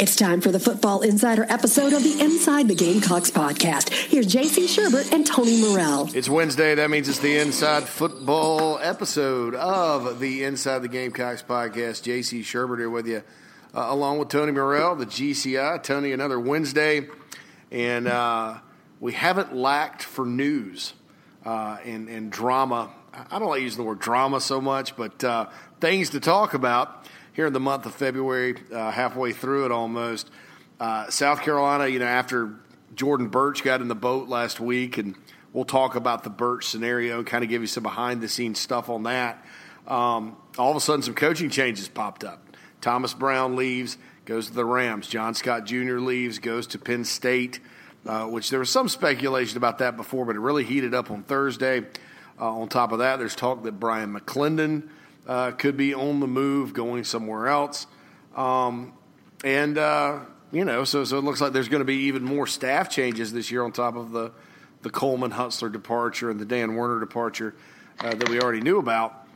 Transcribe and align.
It's 0.00 0.14
time 0.14 0.40
for 0.40 0.52
the 0.52 0.60
Football 0.60 1.00
Insider 1.00 1.44
episode 1.48 1.92
of 1.92 2.04
the 2.04 2.20
Inside 2.20 2.68
the 2.68 2.74
Gamecocks 2.76 3.32
podcast. 3.32 3.88
Here's 3.88 4.28
JC 4.28 4.66
Shurburtt 4.68 5.10
and 5.10 5.26
Tony 5.26 5.60
Morrell. 5.60 6.08
It's 6.14 6.28
Wednesday. 6.28 6.76
That 6.76 6.88
means 6.88 7.08
it's 7.08 7.18
the 7.18 7.36
Inside 7.36 7.82
Football 7.82 8.78
episode 8.78 9.56
of 9.56 10.20
the 10.20 10.44
Inside 10.44 10.82
the 10.82 10.88
Gamecocks 10.88 11.42
podcast. 11.42 12.04
JC 12.04 12.42
Shurburtt 12.42 12.78
here 12.78 12.88
with 12.88 13.08
you, 13.08 13.24
uh, 13.74 13.86
along 13.88 14.20
with 14.20 14.28
Tony 14.28 14.52
Morrell, 14.52 14.94
the 14.94 15.04
GCI. 15.04 15.82
Tony, 15.82 16.12
another 16.12 16.38
Wednesday. 16.38 17.08
And 17.72 18.06
uh, 18.06 18.58
we 19.00 19.14
haven't 19.14 19.52
lacked 19.52 20.04
for 20.04 20.24
news 20.24 20.92
uh, 21.44 21.78
and, 21.84 22.08
and 22.08 22.30
drama. 22.30 22.92
I 23.12 23.40
don't 23.40 23.48
like 23.48 23.62
using 23.62 23.78
the 23.78 23.88
word 23.88 23.98
drama 23.98 24.40
so 24.40 24.60
much, 24.60 24.94
but 24.94 25.24
uh, 25.24 25.46
things 25.80 26.10
to 26.10 26.20
talk 26.20 26.54
about 26.54 27.04
here 27.32 27.46
in 27.46 27.52
the 27.52 27.60
month 27.60 27.86
of 27.86 27.94
February, 27.94 28.56
uh, 28.72 28.90
halfway 28.90 29.32
through 29.32 29.66
it 29.66 29.72
almost. 29.72 30.30
Uh, 30.80 31.08
South 31.10 31.42
Carolina, 31.42 31.86
you 31.86 31.98
know, 31.98 32.06
after 32.06 32.54
Jordan 32.94 33.28
Burch 33.28 33.62
got 33.62 33.80
in 33.80 33.88
the 33.88 33.94
boat 33.94 34.28
last 34.28 34.60
week, 34.60 34.98
and 34.98 35.14
we'll 35.52 35.64
talk 35.64 35.94
about 35.94 36.24
the 36.24 36.30
Burch 36.30 36.66
scenario 36.66 37.18
and 37.18 37.26
kind 37.26 37.44
of 37.44 37.50
give 37.50 37.60
you 37.60 37.66
some 37.66 37.82
behind 37.82 38.20
the 38.20 38.28
scenes 38.28 38.58
stuff 38.58 38.88
on 38.88 39.04
that. 39.04 39.44
Um, 39.86 40.36
all 40.58 40.70
of 40.70 40.76
a 40.76 40.80
sudden, 40.80 41.02
some 41.02 41.14
coaching 41.14 41.50
changes 41.50 41.88
popped 41.88 42.24
up. 42.24 42.44
Thomas 42.80 43.14
Brown 43.14 43.56
leaves, 43.56 43.98
goes 44.24 44.48
to 44.48 44.54
the 44.54 44.64
Rams. 44.64 45.08
John 45.08 45.34
Scott 45.34 45.64
Jr. 45.64 45.98
leaves, 45.98 46.38
goes 46.38 46.66
to 46.68 46.78
Penn 46.78 47.04
State, 47.04 47.60
uh, 48.06 48.26
which 48.26 48.50
there 48.50 48.58
was 48.60 48.70
some 48.70 48.88
speculation 48.88 49.56
about 49.56 49.78
that 49.78 49.96
before, 49.96 50.24
but 50.24 50.36
it 50.36 50.40
really 50.40 50.64
heated 50.64 50.94
up 50.94 51.10
on 51.10 51.22
Thursday. 51.22 51.80
Uh, 52.40 52.52
on 52.60 52.68
top 52.68 52.92
of 52.92 52.98
that, 52.98 53.18
there's 53.18 53.34
talk 53.34 53.64
that 53.64 53.80
Bryan 53.80 54.14
McClendon 54.14 54.88
uh, 55.28 55.52
could 55.52 55.76
be 55.76 55.94
on 55.94 56.20
the 56.20 56.26
move, 56.26 56.72
going 56.72 57.04
somewhere 57.04 57.48
else. 57.48 57.86
Um, 58.34 58.94
and, 59.44 59.76
uh, 59.76 60.20
you 60.50 60.64
know, 60.64 60.84
so, 60.84 61.04
so 61.04 61.18
it 61.18 61.24
looks 61.24 61.40
like 61.40 61.52
there's 61.52 61.68
going 61.68 61.80
to 61.80 61.84
be 61.84 62.06
even 62.06 62.24
more 62.24 62.46
staff 62.46 62.88
changes 62.88 63.32
this 63.32 63.50
year 63.50 63.62
on 63.62 63.72
top 63.72 63.94
of 63.94 64.10
the, 64.10 64.32
the 64.82 64.90
Coleman 64.90 65.30
Hutzler 65.30 65.70
departure 65.70 66.30
and 66.30 66.40
the 66.40 66.46
Dan 66.46 66.74
Werner 66.74 66.98
departure 66.98 67.54
uh, 68.00 68.14
that 68.14 68.28
we 68.28 68.40
already 68.40 68.60
knew 68.60 68.78
about. 68.78 69.26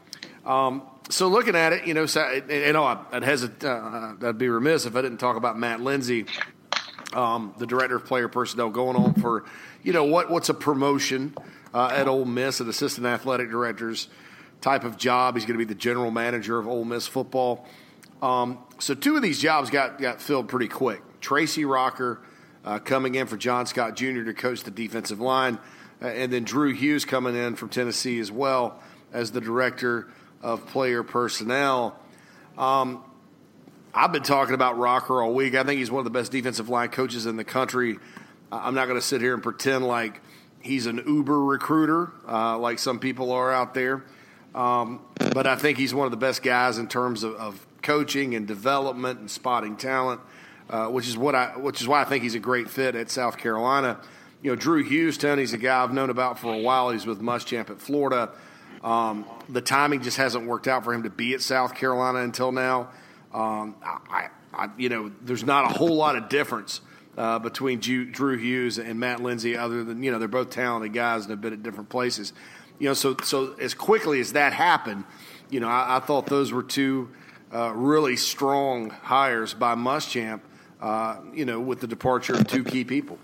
Um, 0.46 0.82
so 1.10 1.28
looking 1.28 1.54
at 1.54 1.72
it, 1.72 1.86
you 1.86 1.94
know, 1.94 2.06
so, 2.06 2.40
you 2.48 2.72
know, 2.72 2.84
I'd, 2.84 3.22
hesitate, 3.22 3.66
uh, 3.66 4.14
I'd 4.22 4.38
be 4.38 4.48
remiss 4.48 4.86
if 4.86 4.96
I 4.96 5.02
didn't 5.02 5.18
talk 5.18 5.36
about 5.36 5.58
Matt 5.58 5.80
Lindsay, 5.80 6.26
um, 7.12 7.54
the 7.58 7.66
director 7.66 7.96
of 7.96 8.06
player 8.06 8.28
personnel, 8.28 8.70
going 8.70 8.96
on 8.96 9.14
for, 9.14 9.44
you 9.82 9.92
know, 9.92 10.04
what 10.04 10.30
what's 10.30 10.48
a 10.48 10.54
promotion 10.54 11.34
uh, 11.74 11.90
at 11.92 12.08
Ole 12.08 12.24
Miss, 12.24 12.60
an 12.60 12.68
assistant 12.68 13.06
athletic 13.06 13.50
director's 13.50 14.08
type 14.62 14.84
of 14.84 14.96
job. 14.96 15.34
He's 15.34 15.44
going 15.44 15.58
to 15.58 15.64
be 15.64 15.68
the 15.68 15.78
general 15.78 16.10
manager 16.10 16.58
of 16.58 16.66
Ole 16.66 16.84
Miss 16.84 17.06
football. 17.06 17.66
Um, 18.22 18.58
so 18.78 18.94
two 18.94 19.16
of 19.16 19.22
these 19.22 19.40
jobs 19.40 19.68
got, 19.68 20.00
got 20.00 20.22
filled 20.22 20.48
pretty 20.48 20.68
quick. 20.68 21.02
Tracy 21.20 21.64
Rocker 21.64 22.20
uh, 22.64 22.78
coming 22.78 23.16
in 23.16 23.26
for 23.26 23.36
John 23.36 23.66
Scott 23.66 23.96
Jr. 23.96 24.22
to 24.22 24.32
coach 24.32 24.62
the 24.62 24.70
defensive 24.70 25.20
line, 25.20 25.58
uh, 26.00 26.06
and 26.06 26.32
then 26.32 26.44
Drew 26.44 26.72
Hughes 26.72 27.04
coming 27.04 27.34
in 27.34 27.56
from 27.56 27.68
Tennessee 27.68 28.20
as 28.20 28.30
well 28.30 28.80
as 29.12 29.32
the 29.32 29.40
director 29.40 30.08
of 30.40 30.66
player 30.66 31.02
personnel. 31.02 31.98
Um, 32.56 33.04
I've 33.92 34.12
been 34.12 34.22
talking 34.22 34.54
about 34.54 34.78
Rocker 34.78 35.22
all 35.22 35.34
week. 35.34 35.54
I 35.54 35.64
think 35.64 35.78
he's 35.78 35.90
one 35.90 35.98
of 35.98 36.04
the 36.04 36.18
best 36.18 36.32
defensive 36.32 36.68
line 36.68 36.88
coaches 36.88 37.26
in 37.26 37.36
the 37.36 37.44
country. 37.44 37.98
I'm 38.50 38.74
not 38.74 38.86
going 38.86 38.98
to 38.98 39.06
sit 39.06 39.20
here 39.20 39.34
and 39.34 39.42
pretend 39.42 39.86
like 39.86 40.20
he's 40.60 40.86
an 40.86 41.02
uber 41.06 41.42
recruiter 41.42 42.12
uh, 42.28 42.56
like 42.58 42.78
some 42.78 42.98
people 43.00 43.32
are 43.32 43.52
out 43.52 43.74
there. 43.74 44.04
Um, 44.54 45.00
but 45.32 45.46
I 45.46 45.56
think 45.56 45.78
he's 45.78 45.94
one 45.94 46.06
of 46.06 46.10
the 46.10 46.18
best 46.18 46.42
guys 46.42 46.78
in 46.78 46.88
terms 46.88 47.22
of, 47.22 47.34
of 47.36 47.66
coaching 47.82 48.34
and 48.34 48.46
development 48.46 49.20
and 49.20 49.30
spotting 49.30 49.76
talent, 49.76 50.20
uh, 50.68 50.88
which 50.88 51.08
is 51.08 51.16
what 51.16 51.34
I, 51.34 51.56
which 51.56 51.80
is 51.80 51.88
why 51.88 52.02
I 52.02 52.04
think 52.04 52.22
he's 52.22 52.34
a 52.34 52.40
great 52.40 52.68
fit 52.68 52.94
at 52.94 53.10
South 53.10 53.38
Carolina. 53.38 54.00
You 54.42 54.50
know, 54.50 54.56
Drew 54.56 54.82
Hughes, 54.82 55.16
Tony's 55.16 55.52
a 55.52 55.58
guy 55.58 55.82
I've 55.82 55.92
known 55.92 56.10
about 56.10 56.38
for 56.38 56.52
a 56.52 56.58
while. 56.58 56.90
He's 56.90 57.06
with 57.06 57.20
Muschamp 57.20 57.70
at 57.70 57.80
Florida. 57.80 58.30
Um, 58.82 59.24
the 59.48 59.60
timing 59.60 60.02
just 60.02 60.16
hasn't 60.16 60.46
worked 60.46 60.66
out 60.66 60.84
for 60.84 60.92
him 60.92 61.04
to 61.04 61.10
be 61.10 61.34
at 61.34 61.40
South 61.40 61.74
Carolina 61.74 62.18
until 62.18 62.50
now. 62.50 62.90
Um, 63.32 63.76
I, 63.82 64.28
I, 64.52 64.68
you 64.76 64.88
know, 64.88 65.12
there's 65.22 65.44
not 65.44 65.70
a 65.70 65.74
whole 65.74 65.94
lot 65.94 66.16
of 66.16 66.28
difference 66.28 66.80
uh, 67.16 67.38
between 67.38 67.78
Drew 67.78 68.36
Hughes 68.36 68.78
and 68.78 68.98
Matt 68.98 69.22
Lindsay, 69.22 69.56
other 69.56 69.84
than 69.84 70.02
you 70.02 70.10
know 70.10 70.18
they're 70.18 70.28
both 70.28 70.50
talented 70.50 70.92
guys 70.92 71.22
and 71.22 71.30
have 71.30 71.40
been 71.40 71.52
at 71.52 71.62
different 71.62 71.88
places 71.88 72.32
you 72.82 72.88
know, 72.88 72.94
so 72.94 73.16
so 73.22 73.54
as 73.60 73.74
quickly 73.74 74.18
as 74.18 74.32
that 74.32 74.52
happened, 74.52 75.04
you 75.50 75.60
know, 75.60 75.68
I, 75.68 75.98
I 75.98 76.00
thought 76.00 76.26
those 76.26 76.50
were 76.52 76.64
two 76.64 77.10
uh, 77.54 77.72
really 77.72 78.16
strong 78.16 78.90
hires 78.90 79.54
by 79.54 79.76
Muschamp. 79.76 80.40
Uh, 80.80 81.18
you 81.32 81.44
know, 81.44 81.60
with 81.60 81.78
the 81.78 81.86
departure 81.86 82.34
of 82.34 82.44
two 82.48 82.64
key 82.64 82.82
people. 82.82 83.16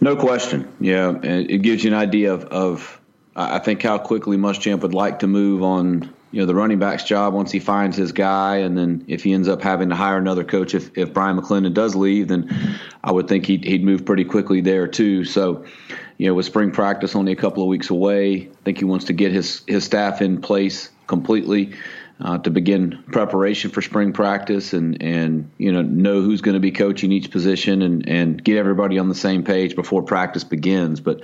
No 0.00 0.14
question. 0.14 0.72
Yeah, 0.78 1.18
it 1.24 1.58
gives 1.62 1.82
you 1.82 1.90
an 1.90 1.96
idea 1.98 2.32
of, 2.32 2.44
of 2.44 3.00
I 3.34 3.58
think 3.58 3.82
how 3.82 3.98
quickly 3.98 4.36
Muschamp 4.36 4.82
would 4.82 4.94
like 4.94 5.18
to 5.18 5.26
move 5.26 5.64
on 5.64 6.14
you 6.30 6.38
know 6.40 6.46
the 6.46 6.54
running 6.54 6.78
back's 6.78 7.02
job 7.02 7.34
once 7.34 7.50
he 7.50 7.58
finds 7.58 7.96
his 7.96 8.12
guy, 8.12 8.58
and 8.58 8.78
then 8.78 9.04
if 9.08 9.24
he 9.24 9.32
ends 9.32 9.48
up 9.48 9.60
having 9.60 9.88
to 9.88 9.96
hire 9.96 10.18
another 10.18 10.44
coach, 10.44 10.74
if 10.74 10.96
if 10.96 11.12
Bryan 11.12 11.36
McClendon 11.36 11.74
does 11.74 11.96
leave, 11.96 12.28
then 12.28 12.78
I 13.02 13.10
would 13.10 13.26
think 13.26 13.46
he'd 13.46 13.64
he'd 13.64 13.82
move 13.82 14.04
pretty 14.04 14.24
quickly 14.24 14.60
there 14.60 14.86
too. 14.86 15.24
So, 15.24 15.64
you 16.20 16.26
know, 16.26 16.34
with 16.34 16.44
spring 16.44 16.70
practice 16.70 17.16
only 17.16 17.32
a 17.32 17.36
couple 17.36 17.62
of 17.62 17.68
weeks 17.70 17.88
away, 17.88 18.42
I 18.42 18.48
think 18.62 18.76
he 18.76 18.84
wants 18.84 19.06
to 19.06 19.14
get 19.14 19.32
his 19.32 19.62
his 19.66 19.84
staff 19.84 20.20
in 20.20 20.42
place 20.42 20.90
completely 21.06 21.72
uh, 22.20 22.36
to 22.36 22.50
begin 22.50 23.02
preparation 23.10 23.70
for 23.70 23.80
spring 23.80 24.12
practice 24.12 24.74
and 24.74 25.02
and 25.02 25.50
you 25.56 25.72
know 25.72 25.80
know 25.80 26.20
who's 26.20 26.42
going 26.42 26.56
to 26.56 26.60
be 26.60 26.72
coaching 26.72 27.10
each 27.10 27.30
position 27.30 27.80
and 27.80 28.06
and 28.06 28.44
get 28.44 28.58
everybody 28.58 28.98
on 28.98 29.08
the 29.08 29.14
same 29.14 29.44
page 29.44 29.74
before 29.74 30.02
practice 30.02 30.44
begins. 30.44 31.00
But 31.00 31.22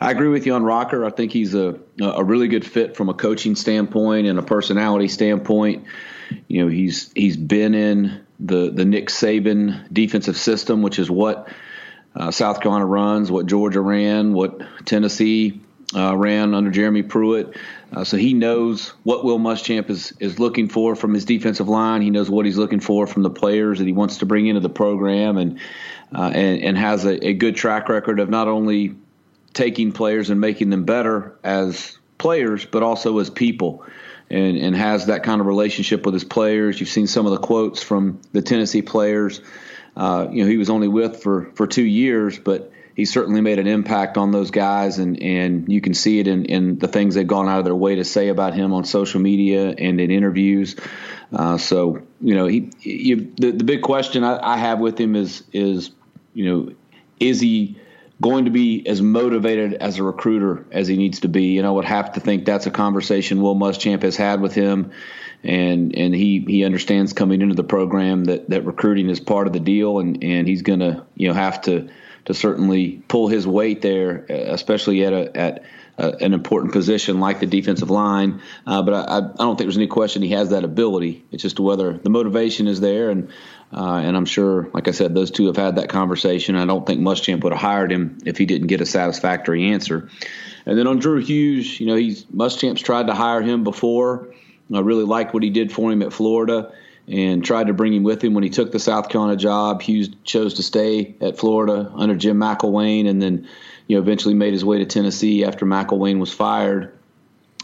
I 0.00 0.12
agree 0.12 0.28
with 0.28 0.46
you 0.46 0.54
on 0.54 0.62
Rocker. 0.62 1.04
I 1.04 1.10
think 1.10 1.32
he's 1.32 1.56
a 1.56 1.80
a 2.00 2.22
really 2.22 2.46
good 2.46 2.64
fit 2.64 2.96
from 2.96 3.08
a 3.08 3.14
coaching 3.14 3.56
standpoint 3.56 4.28
and 4.28 4.38
a 4.38 4.42
personality 4.42 5.08
standpoint. 5.08 5.86
You 6.46 6.62
know 6.62 6.68
he's 6.68 7.10
he's 7.16 7.36
been 7.36 7.74
in 7.74 8.24
the 8.38 8.70
the 8.70 8.84
Nick 8.84 9.08
Saban 9.08 9.92
defensive 9.92 10.36
system, 10.36 10.82
which 10.82 11.00
is 11.00 11.10
what 11.10 11.48
uh, 12.16 12.30
South 12.30 12.60
Carolina 12.60 12.86
runs, 12.86 13.30
what 13.30 13.46
Georgia 13.46 13.80
ran, 13.80 14.32
what 14.32 14.62
Tennessee 14.86 15.60
uh, 15.94 16.16
ran 16.16 16.54
under 16.54 16.70
Jeremy 16.70 17.02
Pruitt. 17.02 17.56
Uh, 17.92 18.04
so 18.04 18.16
he 18.16 18.34
knows 18.34 18.88
what 19.04 19.24
Will 19.24 19.38
Muschamp 19.38 19.90
is, 19.90 20.12
is 20.18 20.38
looking 20.38 20.68
for 20.68 20.96
from 20.96 21.14
his 21.14 21.24
defensive 21.24 21.68
line. 21.68 22.02
He 22.02 22.10
knows 22.10 22.28
what 22.28 22.46
he's 22.46 22.56
looking 22.56 22.80
for 22.80 23.06
from 23.06 23.22
the 23.22 23.30
players 23.30 23.78
that 23.78 23.86
he 23.86 23.92
wants 23.92 24.18
to 24.18 24.26
bring 24.26 24.46
into 24.46 24.60
the 24.60 24.68
program, 24.68 25.36
and 25.36 25.60
uh, 26.14 26.30
and, 26.32 26.62
and, 26.62 26.78
has 26.78 27.04
a, 27.04 27.28
a, 27.28 27.32
good 27.32 27.56
track 27.56 27.88
record 27.88 28.20
of 28.20 28.30
not 28.30 28.46
only 28.46 28.94
taking 29.52 29.90
players 29.90 30.30
and 30.30 30.40
making 30.40 30.70
them 30.70 30.84
better 30.84 31.36
as 31.42 31.98
players, 32.16 32.64
but 32.64 32.84
also 32.84 33.18
as 33.18 33.28
people. 33.28 33.84
And, 34.28 34.56
and 34.56 34.74
has 34.74 35.06
that 35.06 35.22
kind 35.22 35.40
of 35.40 35.46
relationship 35.46 36.04
with 36.04 36.12
his 36.12 36.24
players. 36.24 36.80
You've 36.80 36.88
seen 36.88 37.06
some 37.06 37.26
of 37.26 37.32
the 37.32 37.38
quotes 37.38 37.80
from 37.80 38.20
the 38.32 38.42
Tennessee 38.42 38.82
players. 38.82 39.40
Uh, 39.96 40.28
you 40.30 40.44
know, 40.44 40.50
he 40.50 40.56
was 40.56 40.70
only 40.70 40.88
with 40.88 41.22
for, 41.22 41.50
for 41.54 41.66
two 41.66 41.84
years, 41.84 42.38
but 42.38 42.70
he 42.94 43.04
certainly 43.04 43.40
made 43.40 43.58
an 43.58 43.66
impact 43.66 44.16
on 44.16 44.30
those 44.30 44.50
guys, 44.50 44.98
and, 44.98 45.22
and 45.22 45.70
you 45.70 45.80
can 45.80 45.94
see 45.94 46.18
it 46.18 46.26
in, 46.26 46.46
in 46.46 46.78
the 46.78 46.88
things 46.88 47.14
they've 47.14 47.26
gone 47.26 47.48
out 47.48 47.58
of 47.58 47.64
their 47.64 47.74
way 47.74 47.96
to 47.96 48.04
say 48.04 48.28
about 48.28 48.54
him 48.54 48.72
on 48.72 48.84
social 48.84 49.20
media 49.20 49.68
and 49.68 50.00
in 50.00 50.10
interviews. 50.10 50.76
Uh, 51.32 51.58
so 51.58 52.02
you 52.20 52.34
know, 52.34 52.46
he, 52.46 52.70
you, 52.80 53.32
the 53.36 53.50
the 53.50 53.64
big 53.64 53.82
question 53.82 54.24
I, 54.24 54.54
I 54.54 54.56
have 54.56 54.78
with 54.78 54.98
him 54.98 55.14
is 55.14 55.42
is 55.52 55.90
you 56.32 56.44
know, 56.44 56.74
is 57.20 57.40
he 57.40 57.78
going 58.20 58.46
to 58.46 58.50
be 58.50 58.86
as 58.86 59.02
motivated 59.02 59.74
as 59.74 59.98
a 59.98 60.02
recruiter 60.02 60.66
as 60.70 60.88
he 60.88 60.96
needs 60.96 61.20
to 61.20 61.28
be? 61.28 61.58
And 61.58 61.66
I 61.66 61.70
would 61.70 61.84
have 61.84 62.12
to 62.12 62.20
think 62.20 62.44
that's 62.44 62.66
a 62.66 62.70
conversation 62.70 63.42
Will 63.42 63.56
Muschamp 63.56 64.02
has 64.02 64.16
had 64.16 64.40
with 64.40 64.54
him, 64.54 64.92
and 65.42 65.94
and 65.96 66.14
he 66.14 66.44
he 66.46 66.64
understands 66.64 67.12
coming 67.12 67.42
into 67.42 67.54
the 67.54 67.64
program 67.64 68.24
that 68.24 68.48
that 68.50 68.64
recruiting 68.64 69.10
is 69.10 69.20
part 69.20 69.46
of 69.46 69.52
the 69.52 69.60
deal, 69.60 69.98
and 69.98 70.22
and 70.22 70.48
he's 70.48 70.62
going 70.62 70.80
to 70.80 71.04
you 71.14 71.28
know 71.28 71.34
have 71.34 71.60
to 71.62 71.88
to 72.26 72.34
certainly 72.34 73.02
pull 73.08 73.28
his 73.28 73.46
weight 73.46 73.82
there, 73.82 74.26
especially 74.28 75.04
at 75.04 75.12
a, 75.12 75.36
at 75.36 75.64
an 75.98 76.34
important 76.34 76.72
position 76.72 77.20
like 77.20 77.40
the 77.40 77.46
defensive 77.46 77.90
line. 77.90 78.42
Uh, 78.66 78.82
but 78.82 78.94
I, 78.94 79.16
I, 79.16 79.20
don't 79.20 79.56
think 79.56 79.66
there's 79.66 79.76
any 79.76 79.86
question 79.86 80.22
he 80.22 80.30
has 80.30 80.50
that 80.50 80.64
ability. 80.64 81.24
It's 81.30 81.42
just 81.42 81.58
whether 81.58 81.94
the 81.94 82.10
motivation 82.10 82.68
is 82.68 82.80
there, 82.80 83.10
and 83.10 83.30
uh, 83.72 83.96
and 83.96 84.16
I'm 84.16 84.26
sure, 84.26 84.68
like 84.72 84.88
I 84.88 84.92
said, 84.92 85.14
those 85.14 85.30
two 85.30 85.46
have 85.46 85.56
had 85.56 85.76
that 85.76 85.88
conversation. 85.88 86.54
I 86.54 86.66
don't 86.66 86.86
think 86.86 87.00
Muschamp 87.00 87.42
would 87.42 87.52
have 87.52 87.60
hired 87.60 87.90
him 87.90 88.18
if 88.24 88.38
he 88.38 88.46
didn't 88.46 88.68
get 88.68 88.80
a 88.80 88.86
satisfactory 88.86 89.72
answer. 89.72 90.08
And 90.66 90.78
then 90.78 90.86
on 90.86 90.98
Drew 90.98 91.20
Hughes, 91.20 91.80
you 91.80 91.86
know, 91.86 91.96
he's 91.96 92.24
Muschamp's 92.26 92.82
tried 92.82 93.06
to 93.08 93.14
hire 93.14 93.42
him 93.42 93.64
before. 93.64 94.34
I 94.72 94.80
really 94.80 95.04
liked 95.04 95.32
what 95.32 95.42
he 95.42 95.50
did 95.50 95.72
for 95.72 95.92
him 95.92 96.02
at 96.02 96.12
Florida 96.12 96.72
and 97.08 97.44
tried 97.44 97.68
to 97.68 97.72
bring 97.72 97.94
him 97.94 98.02
with 98.02 98.22
him 98.22 98.34
when 98.34 98.42
he 98.42 98.50
took 98.50 98.72
the 98.72 98.80
South 98.80 99.08
Carolina 99.08 99.36
job. 99.36 99.80
Hughes 99.80 100.10
chose 100.24 100.54
to 100.54 100.62
stay 100.62 101.14
at 101.20 101.38
Florida 101.38 101.90
under 101.94 102.16
Jim 102.16 102.38
McElwain, 102.38 103.08
and 103.08 103.22
then 103.22 103.48
you 103.86 103.96
know 103.96 104.02
eventually 104.02 104.34
made 104.34 104.52
his 104.52 104.64
way 104.64 104.78
to 104.78 104.86
Tennessee 104.86 105.44
after 105.44 105.66
McElwain 105.66 106.18
was 106.18 106.32
fired. 106.32 106.92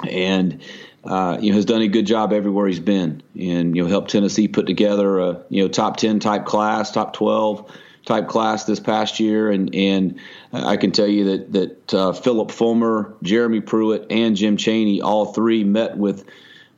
And 0.08 0.62
uh, 1.04 1.38
you 1.40 1.50
know, 1.50 1.56
has 1.56 1.64
done 1.64 1.82
a 1.82 1.88
good 1.88 2.06
job 2.06 2.32
everywhere 2.32 2.66
he's 2.66 2.80
been, 2.80 3.22
and 3.38 3.76
you 3.76 3.82
know, 3.82 3.88
helped 3.88 4.10
Tennessee 4.10 4.48
put 4.48 4.66
together 4.66 5.18
a 5.18 5.44
you 5.48 5.62
know 5.62 5.68
top 5.68 5.96
ten 5.96 6.20
type 6.20 6.44
class, 6.44 6.92
top 6.92 7.12
twelve 7.12 7.70
type 8.04 8.28
class 8.28 8.64
this 8.64 8.80
past 8.80 9.20
year, 9.20 9.50
and 9.50 9.74
and 9.74 10.20
I 10.52 10.76
can 10.76 10.92
tell 10.92 11.06
you 11.06 11.24
that 11.24 11.52
that 11.52 11.94
uh, 11.94 12.12
Phillip 12.12 12.50
Fulmer, 12.50 13.14
Jeremy 13.22 13.60
Pruitt, 13.60 14.06
and 14.10 14.36
Jim 14.36 14.56
Chaney, 14.56 15.00
all 15.00 15.26
three 15.26 15.64
met 15.64 15.96
with 15.96 16.24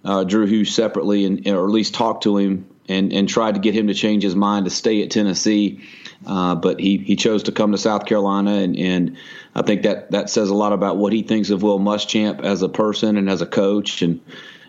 uh, 0.05 0.25
Drew 0.25 0.47
Hughes 0.47 0.75
separately, 0.75 1.25
and 1.25 1.47
or 1.47 1.65
at 1.65 1.71
least 1.71 1.95
talked 1.95 2.25
to 2.25 2.39
him 2.39 2.67
and 2.89 3.13
and 3.13 3.29
tried 3.29 3.55
to 3.55 3.61
get 3.61 3.75
him 3.75 3.89
to 3.89 3.95
change 3.95 4.23
his 4.23 4.35
mind 4.35 4.65
to 4.65 4.71
stay 4.71 5.03
at 5.03 5.11
Tennessee, 5.11 5.83
uh, 6.27 6.55
but 6.55 6.81
he 6.81 6.99
he 6.99 7.17
chose 7.17 7.45
to 7.45 7.53
come 7.53 7.73
to 7.73 7.79
South 7.79 8.07
Carolina, 8.07 8.53
and 8.53 8.77
and 8.77 9.17
I 9.55 9.63
think 9.63 9.83
that 9.83 10.11
that 10.11 10.31
says 10.31 10.51
a 10.51 10.55
lot 10.55 10.73
about 10.73 10.97
what 10.97 11.13
he 11.13 11.23
thinks 11.23 11.51
of 11.51 11.63
Will 11.63 11.79
Muschamp 11.79 12.43
as 12.43 12.63
a 12.63 12.69
person 12.69 13.17
and 13.17 13.29
as 13.29 13.43
a 13.43 13.47
coach, 13.47 14.03
and 14.03 14.21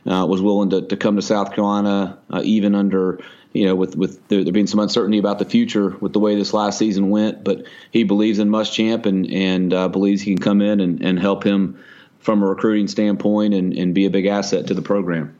uh, 0.06 0.25
was 0.25 0.42
willing 0.42 0.69
to, 0.71 0.81
to 0.88 0.97
come 0.97 1.15
to 1.15 1.21
South 1.21 1.53
Carolina 1.53 2.19
uh, 2.31 2.42
even 2.44 2.75
under 2.75 3.19
you 3.53 3.65
know 3.65 3.75
with 3.75 3.95
with 3.95 4.27
there, 4.27 4.44
there, 4.44 4.53
being 4.53 4.68
some 4.68 4.80
uncertainty 4.80 5.18
about 5.18 5.39
the 5.39 5.45
future 5.45 5.89
with 6.00 6.13
the 6.13 6.19
way 6.19 6.36
this 6.36 6.53
last 6.53 6.77
season 6.77 7.09
went, 7.09 7.44
but 7.44 7.65
he 7.92 8.03
believes 8.03 8.39
in 8.39 8.50
Muschamp 8.50 9.06
and 9.06 9.25
and 9.31 9.74
uh, 9.74 9.88
believes 9.88 10.21
he 10.21 10.33
can 10.36 10.42
come 10.42 10.62
in 10.62 10.80
and, 10.80 11.01
and 11.01 11.19
help 11.19 11.44
him 11.44 11.83
from 12.19 12.42
a 12.42 12.45
recruiting 12.47 12.88
standpoint 12.88 13.53
and, 13.53 13.74
and 13.74 13.94
be 13.94 14.06
a 14.06 14.09
big 14.09 14.25
asset 14.25 14.68
to 14.68 14.74
the 14.74 14.81
program. 14.81 15.36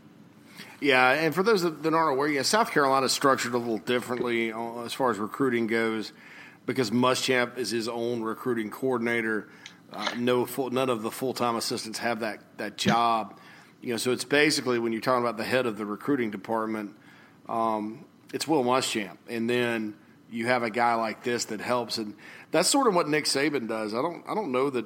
Yeah, 0.81 1.12
and 1.12 1.33
for 1.33 1.42
those 1.42 1.62
that 1.63 1.94
aren't 1.94 2.12
aware, 2.12 2.27
yeah, 2.27 2.42
South 2.42 2.72
Carolina 2.72 3.06
is 3.06 3.13
structured 3.13 3.54
a 3.54 3.57
little 3.57 3.77
differently 3.77 4.51
uh, 4.51 4.81
as 4.81 4.94
far 4.94 5.10
as 5.10 5.18
recruiting 5.18 5.68
goes 5.68 6.12
because 6.66 6.92
Muschamp 6.92 7.57
is 7.57 7.72
his 7.72 7.88
own 7.88 8.22
recruiting 8.22 8.69
coordinator. 8.69 9.48
Uh, 9.94 10.10
no 10.18 10.45
full, 10.45 10.72
none 10.72 10.89
of 10.89 11.01
the 11.01 11.12
full 11.12 11.33
time 11.33 11.56
assistants 11.56 12.00
have 12.00 12.19
that 12.19 12.42
that 12.57 12.77
job. 12.77 13.39
You 13.81 13.92
know, 13.92 13.98
so 13.98 14.12
it's 14.12 14.25
basically 14.25 14.80
when 14.80 14.92
you're 14.92 15.01
talking 15.01 15.24
about 15.24 15.38
the 15.38 15.44
head 15.44 15.66
of 15.66 15.77
the 15.77 15.86
recruiting 15.86 16.31
department, 16.31 16.95
um, 17.48 18.04
it's 18.33 18.48
Will 18.48 18.63
Muschamp, 18.63 19.18
and 19.30 19.50
then 19.50 19.94
you 20.30 20.48
have 20.48 20.63
a 20.63 20.69
guy 20.69 20.95
like 20.95 21.24
this 21.24 21.45
that 21.45 21.62
helps, 21.62 21.98
and 21.98 22.16
that's 22.51 22.68
sort 22.68 22.88
of 22.88 22.95
what 22.95 23.07
Nick 23.07 23.25
Saban 23.25 23.68
does. 23.68 23.94
I 23.94 24.01
don't 24.01 24.24
I 24.27 24.36
don't 24.36 24.51
know 24.51 24.69
that 24.72 24.86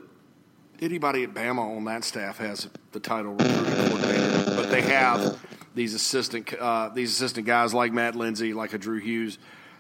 anybody 0.82 1.24
at 1.24 1.34
Bama 1.34 1.76
on 1.76 1.86
that 1.86 2.04
staff 2.04 2.38
has 2.38 2.70
the 2.92 3.00
title 3.00 3.34
recruiting 3.34 3.74
coordinator, 3.74 4.44
but 4.56 4.70
they 4.70 4.82
have 4.82 5.40
these 5.76 5.94
assistant 5.94 6.54
uh, 6.54 6.90
these 6.90 7.12
assistant 7.12 7.46
guys 7.46 7.74
like 7.74 7.94
Matt 7.94 8.16
Lindsay, 8.16 8.54
like 8.54 8.74
a 8.74 8.78
Drew 8.78 9.00
Hughes. 9.00 9.38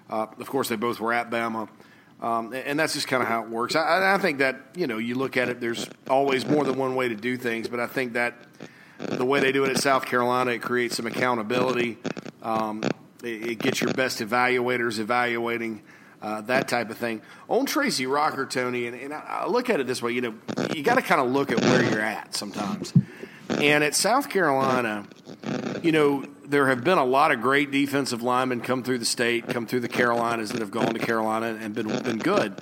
Uh, 0.09 0.25
of 0.39 0.49
course, 0.49 0.69
they 0.69 0.75
both 0.75 0.99
were 0.99 1.13
at 1.13 1.29
Bama. 1.29 1.69
Um, 2.21 2.53
and 2.53 2.77
that's 2.77 2.93
just 2.93 3.07
kind 3.07 3.23
of 3.23 3.29
how 3.29 3.43
it 3.43 3.49
works. 3.49 3.77
I, 3.77 4.15
I, 4.15 4.17
think 4.17 4.39
that 4.39 4.57
you 4.75 4.87
know 4.87 4.97
you 4.97 5.15
look 5.15 5.37
at 5.37 5.47
it. 5.47 5.61
There's 5.61 5.87
always 6.09 6.45
more 6.45 6.65
than 6.65 6.77
one 6.77 6.95
way 6.95 7.07
to 7.07 7.15
do 7.15 7.37
things, 7.37 7.69
but 7.69 7.79
I 7.79 7.87
think 7.87 8.13
that 8.13 8.35
the 8.97 9.25
way 9.25 9.39
they 9.39 9.53
do 9.53 9.63
it 9.63 9.69
at 9.69 9.77
South 9.77 10.05
Carolina, 10.05 10.51
it 10.51 10.61
creates 10.61 10.97
some 10.97 11.07
accountability. 11.07 11.97
Um, 12.41 12.83
it, 13.23 13.51
it, 13.51 13.59
gets 13.59 13.79
your 13.79 13.93
best 13.93 14.19
evaluators 14.19 14.99
evaluating 14.99 15.81
uh, 16.21 16.41
that 16.41 16.67
type 16.67 16.89
of 16.89 16.97
thing. 16.97 17.21
On 17.47 17.65
Tracy 17.65 18.05
Rocker, 18.05 18.45
Tony, 18.45 18.87
and, 18.87 18.99
and 18.99 19.13
I, 19.13 19.43
I 19.43 19.47
look 19.47 19.69
at 19.69 19.79
it 19.79 19.87
this 19.87 20.01
way. 20.01 20.11
You 20.11 20.21
know, 20.21 20.33
you 20.75 20.83
got 20.83 20.95
to 20.95 21.01
kind 21.01 21.21
of 21.21 21.31
look 21.31 21.51
at 21.51 21.61
where 21.61 21.83
you're 21.89 22.01
at 22.01 22.35
sometimes. 22.35 22.93
And 23.49 23.83
at 23.83 23.95
South 23.95 24.29
Carolina, 24.29 25.07
you 25.83 25.91
know, 25.91 26.25
there 26.45 26.67
have 26.67 26.83
been 26.83 26.97
a 26.97 27.05
lot 27.05 27.31
of 27.31 27.41
great 27.41 27.71
defensive 27.71 28.21
linemen 28.21 28.61
come 28.61 28.83
through 28.83 28.99
the 28.99 29.05
state, 29.05 29.47
come 29.47 29.65
through 29.65 29.81
the 29.81 29.87
Carolinas 29.87 30.51
that 30.51 30.59
have 30.59 30.71
gone 30.71 30.93
to 30.93 30.99
Carolina 30.99 31.57
and 31.59 31.73
been 31.73 31.87
been 31.87 32.17
good. 32.17 32.61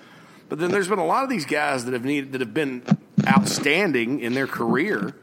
But 0.49 0.59
then 0.59 0.71
there's 0.71 0.87
been 0.87 0.99
a 0.99 1.05
lot 1.05 1.23
of 1.23 1.29
these 1.29 1.45
guys 1.45 1.85
that 1.85 1.93
have 1.93 2.05
needed 2.05 2.31
that 2.33 2.41
have 2.41 2.53
been 2.53 2.83
outstanding 3.27 4.19
in 4.19 4.33
their 4.33 4.47
career 4.47 5.15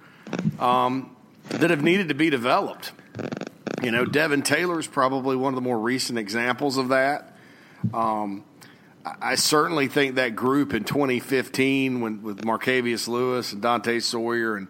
um, 0.58 1.14
that 1.48 1.70
have 1.70 1.82
needed 1.82 2.08
to 2.08 2.14
be 2.14 2.30
developed. 2.30 2.92
You 3.82 3.90
know, 3.90 4.04
Devin 4.04 4.42
Taylor 4.42 4.78
is 4.78 4.86
probably 4.86 5.36
one 5.36 5.52
of 5.52 5.56
the 5.56 5.62
more 5.62 5.78
recent 5.78 6.18
examples 6.18 6.78
of 6.78 6.88
that. 6.88 7.36
Um, 7.92 8.44
I 9.04 9.34
certainly 9.34 9.88
think 9.88 10.14
that 10.14 10.34
group 10.34 10.72
in 10.72 10.84
2015, 10.84 12.00
when 12.00 12.22
with 12.22 12.40
Marquavius 12.42 13.06
Lewis 13.06 13.52
and 13.52 13.60
Dante 13.60 14.00
Sawyer 14.00 14.56
and 14.56 14.68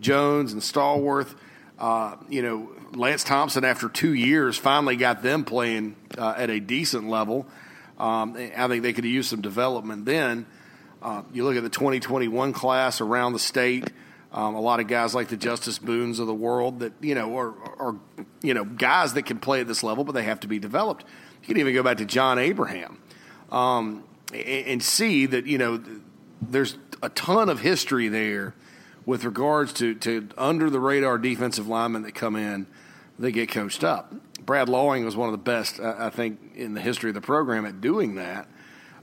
Jones 0.00 0.54
and 0.54 0.62
Stallworth, 0.62 1.34
uh, 1.84 2.16
you 2.30 2.40
know, 2.40 2.70
Lance 2.94 3.24
Thompson, 3.24 3.62
after 3.62 3.90
two 3.90 4.14
years, 4.14 4.56
finally 4.56 4.96
got 4.96 5.22
them 5.22 5.44
playing 5.44 5.96
uh, 6.16 6.32
at 6.34 6.48
a 6.48 6.58
decent 6.58 7.10
level. 7.10 7.46
Um, 7.98 8.32
I 8.34 8.68
think 8.68 8.82
they 8.82 8.94
could 8.94 9.04
have 9.04 9.12
used 9.12 9.28
some 9.28 9.42
development 9.42 10.06
then. 10.06 10.46
Uh, 11.02 11.24
you 11.34 11.44
look 11.44 11.56
at 11.56 11.62
the 11.62 11.68
2021 11.68 12.54
class 12.54 13.02
around 13.02 13.34
the 13.34 13.38
state. 13.38 13.90
Um, 14.32 14.54
a 14.54 14.62
lot 14.62 14.80
of 14.80 14.86
guys 14.86 15.14
like 15.14 15.28
the 15.28 15.36
Justice 15.36 15.78
Boones 15.78 16.20
of 16.20 16.26
the 16.26 16.34
world 16.34 16.80
that 16.80 16.94
you 17.02 17.14
know 17.14 17.36
are, 17.36 17.54
are 17.78 17.96
you 18.40 18.54
know 18.54 18.64
guys 18.64 19.12
that 19.12 19.26
can 19.26 19.38
play 19.38 19.60
at 19.60 19.66
this 19.66 19.82
level, 19.82 20.04
but 20.04 20.12
they 20.12 20.24
have 20.24 20.40
to 20.40 20.48
be 20.48 20.58
developed. 20.58 21.04
You 21.42 21.48
can 21.48 21.58
even 21.58 21.74
go 21.74 21.82
back 21.82 21.98
to 21.98 22.06
John 22.06 22.38
Abraham 22.38 22.96
um, 23.52 24.04
and, 24.32 24.66
and 24.66 24.82
see 24.82 25.26
that 25.26 25.44
you 25.46 25.58
know 25.58 25.84
there's 26.40 26.78
a 27.02 27.10
ton 27.10 27.50
of 27.50 27.60
history 27.60 28.08
there 28.08 28.54
with 29.06 29.24
regards 29.24 29.72
to, 29.74 29.94
to 29.96 30.28
under 30.38 30.70
the 30.70 30.80
radar 30.80 31.18
defensive 31.18 31.68
linemen 31.68 32.02
that 32.02 32.14
come 32.14 32.36
in, 32.36 32.66
they 33.18 33.32
get 33.32 33.50
coached 33.50 33.84
up. 33.84 34.14
Brad 34.44 34.68
Lawing 34.68 35.04
was 35.04 35.16
one 35.16 35.28
of 35.28 35.32
the 35.32 35.38
best, 35.38 35.80
I 35.80 36.10
think, 36.10 36.54
in 36.54 36.74
the 36.74 36.80
history 36.80 37.10
of 37.10 37.14
the 37.14 37.20
program 37.20 37.64
at 37.64 37.80
doing 37.80 38.16
that. 38.16 38.48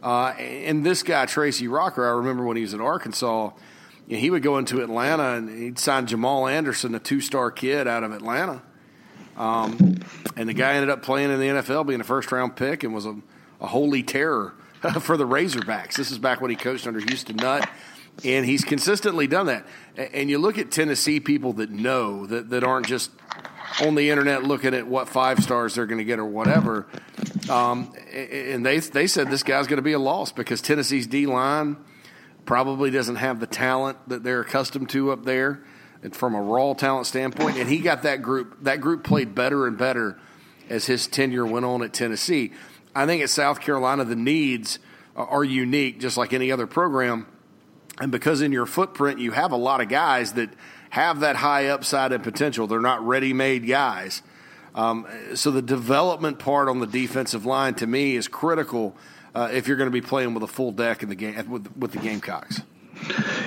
Uh, 0.03 0.33
and 0.37 0.85
this 0.85 1.03
guy, 1.03 1.25
Tracy 1.25 1.67
Rocker, 1.67 2.05
I 2.05 2.11
remember 2.11 2.43
when 2.43 2.57
he 2.57 2.63
was 2.63 2.73
at 2.73 2.81
Arkansas, 2.81 3.51
you 4.07 4.17
know, 4.17 4.21
he 4.21 4.29
would 4.29 4.43
go 4.43 4.57
into 4.57 4.81
Atlanta 4.81 5.35
and 5.35 5.49
he'd 5.49 5.79
sign 5.79 6.07
Jamaal 6.07 6.51
Anderson, 6.51 6.95
a 6.95 6.99
two 6.99 7.21
star 7.21 7.51
kid 7.51 7.87
out 7.87 8.03
of 8.03 8.11
Atlanta. 8.11 8.61
Um, 9.37 9.99
and 10.35 10.49
the 10.49 10.53
guy 10.53 10.73
ended 10.73 10.89
up 10.89 11.03
playing 11.03 11.31
in 11.31 11.39
the 11.39 11.45
NFL, 11.45 11.87
being 11.87 12.01
a 12.01 12.03
first 12.03 12.31
round 12.31 12.55
pick, 12.55 12.83
and 12.83 12.93
was 12.93 13.05
a, 13.05 13.15
a 13.59 13.67
holy 13.67 14.03
terror 14.03 14.53
for 15.01 15.17
the 15.17 15.25
Razorbacks. 15.25 15.95
This 15.95 16.11
is 16.11 16.19
back 16.19 16.41
when 16.41 16.49
he 16.49 16.57
coached 16.57 16.87
under 16.87 16.99
Houston 16.99 17.37
Nutt 17.37 17.69
and 18.23 18.45
he's 18.45 18.63
consistently 18.63 19.27
done 19.27 19.47
that. 19.47 19.65
And 19.97 20.29
you 20.29 20.37
look 20.37 20.57
at 20.57 20.71
Tennessee 20.71 21.19
people 21.19 21.53
that 21.53 21.69
know 21.69 22.25
that, 22.27 22.49
that 22.49 22.63
aren't 22.63 22.87
just 22.87 23.11
on 23.81 23.95
the 23.95 24.09
internet 24.09 24.43
looking 24.43 24.73
at 24.73 24.87
what 24.87 25.09
five 25.09 25.39
stars 25.39 25.75
they're 25.75 25.85
going 25.85 25.97
to 25.97 26.03
get 26.03 26.19
or 26.19 26.25
whatever. 26.25 26.87
Um, 27.49 27.93
and 28.13 28.65
they 28.65 28.79
they 28.79 29.07
said 29.07 29.29
this 29.29 29.43
guy's 29.43 29.67
going 29.67 29.77
to 29.77 29.83
be 29.83 29.93
a 29.93 29.99
loss 29.99 30.31
because 30.31 30.61
Tennessee's 30.61 31.07
D 31.07 31.25
line 31.25 31.77
probably 32.45 32.91
doesn't 32.91 33.17
have 33.17 33.39
the 33.39 33.47
talent 33.47 33.97
that 34.07 34.23
they're 34.23 34.41
accustomed 34.41 34.89
to 34.89 35.11
up 35.11 35.25
there, 35.25 35.63
and 36.03 36.15
from 36.15 36.35
a 36.35 36.41
raw 36.41 36.73
talent 36.73 37.07
standpoint. 37.07 37.57
And 37.57 37.69
he 37.69 37.79
got 37.79 38.03
that 38.03 38.21
group. 38.21 38.63
That 38.63 38.81
group 38.81 39.03
played 39.03 39.33
better 39.35 39.67
and 39.67 39.77
better 39.77 40.19
as 40.69 40.85
his 40.85 41.07
tenure 41.07 41.45
went 41.45 41.65
on 41.65 41.83
at 41.83 41.93
Tennessee. 41.93 42.51
I 42.95 43.05
think 43.05 43.23
at 43.23 43.29
South 43.29 43.61
Carolina 43.61 44.05
the 44.05 44.15
needs 44.15 44.79
are 45.15 45.43
unique, 45.43 45.99
just 45.99 46.17
like 46.17 46.33
any 46.33 46.51
other 46.51 46.67
program. 46.67 47.27
And 48.01 48.11
because 48.11 48.41
in 48.41 48.51
your 48.51 48.65
footprint 48.65 49.19
you 49.19 49.31
have 49.31 49.51
a 49.51 49.57
lot 49.57 49.79
of 49.79 49.87
guys 49.87 50.33
that 50.33 50.49
have 50.89 51.21
that 51.21 51.37
high 51.37 51.67
upside 51.67 52.11
and 52.11 52.23
potential, 52.23 52.67
they're 52.67 52.81
not 52.81 53.05
ready 53.05 53.31
made 53.31 53.67
guys. 53.67 54.21
Um, 54.73 55.05
so 55.35 55.51
the 55.51 55.61
development 55.61 56.39
part 56.39 56.69
on 56.69 56.79
the 56.79 56.87
defensive 56.87 57.45
line 57.45 57.75
to 57.75 57.87
me 57.87 58.15
is 58.15 58.27
critical 58.27 58.95
uh, 59.35 59.49
if 59.51 59.67
you're 59.67 59.77
going 59.77 59.89
to 59.89 59.93
be 59.93 60.01
playing 60.01 60.33
with 60.33 60.43
a 60.43 60.47
full 60.47 60.71
deck 60.71 61.03
in 61.03 61.09
the 61.09 61.15
game 61.15 61.49
with, 61.49 61.75
with 61.77 61.91
the 61.91 61.99
Gamecocks. 61.99 62.61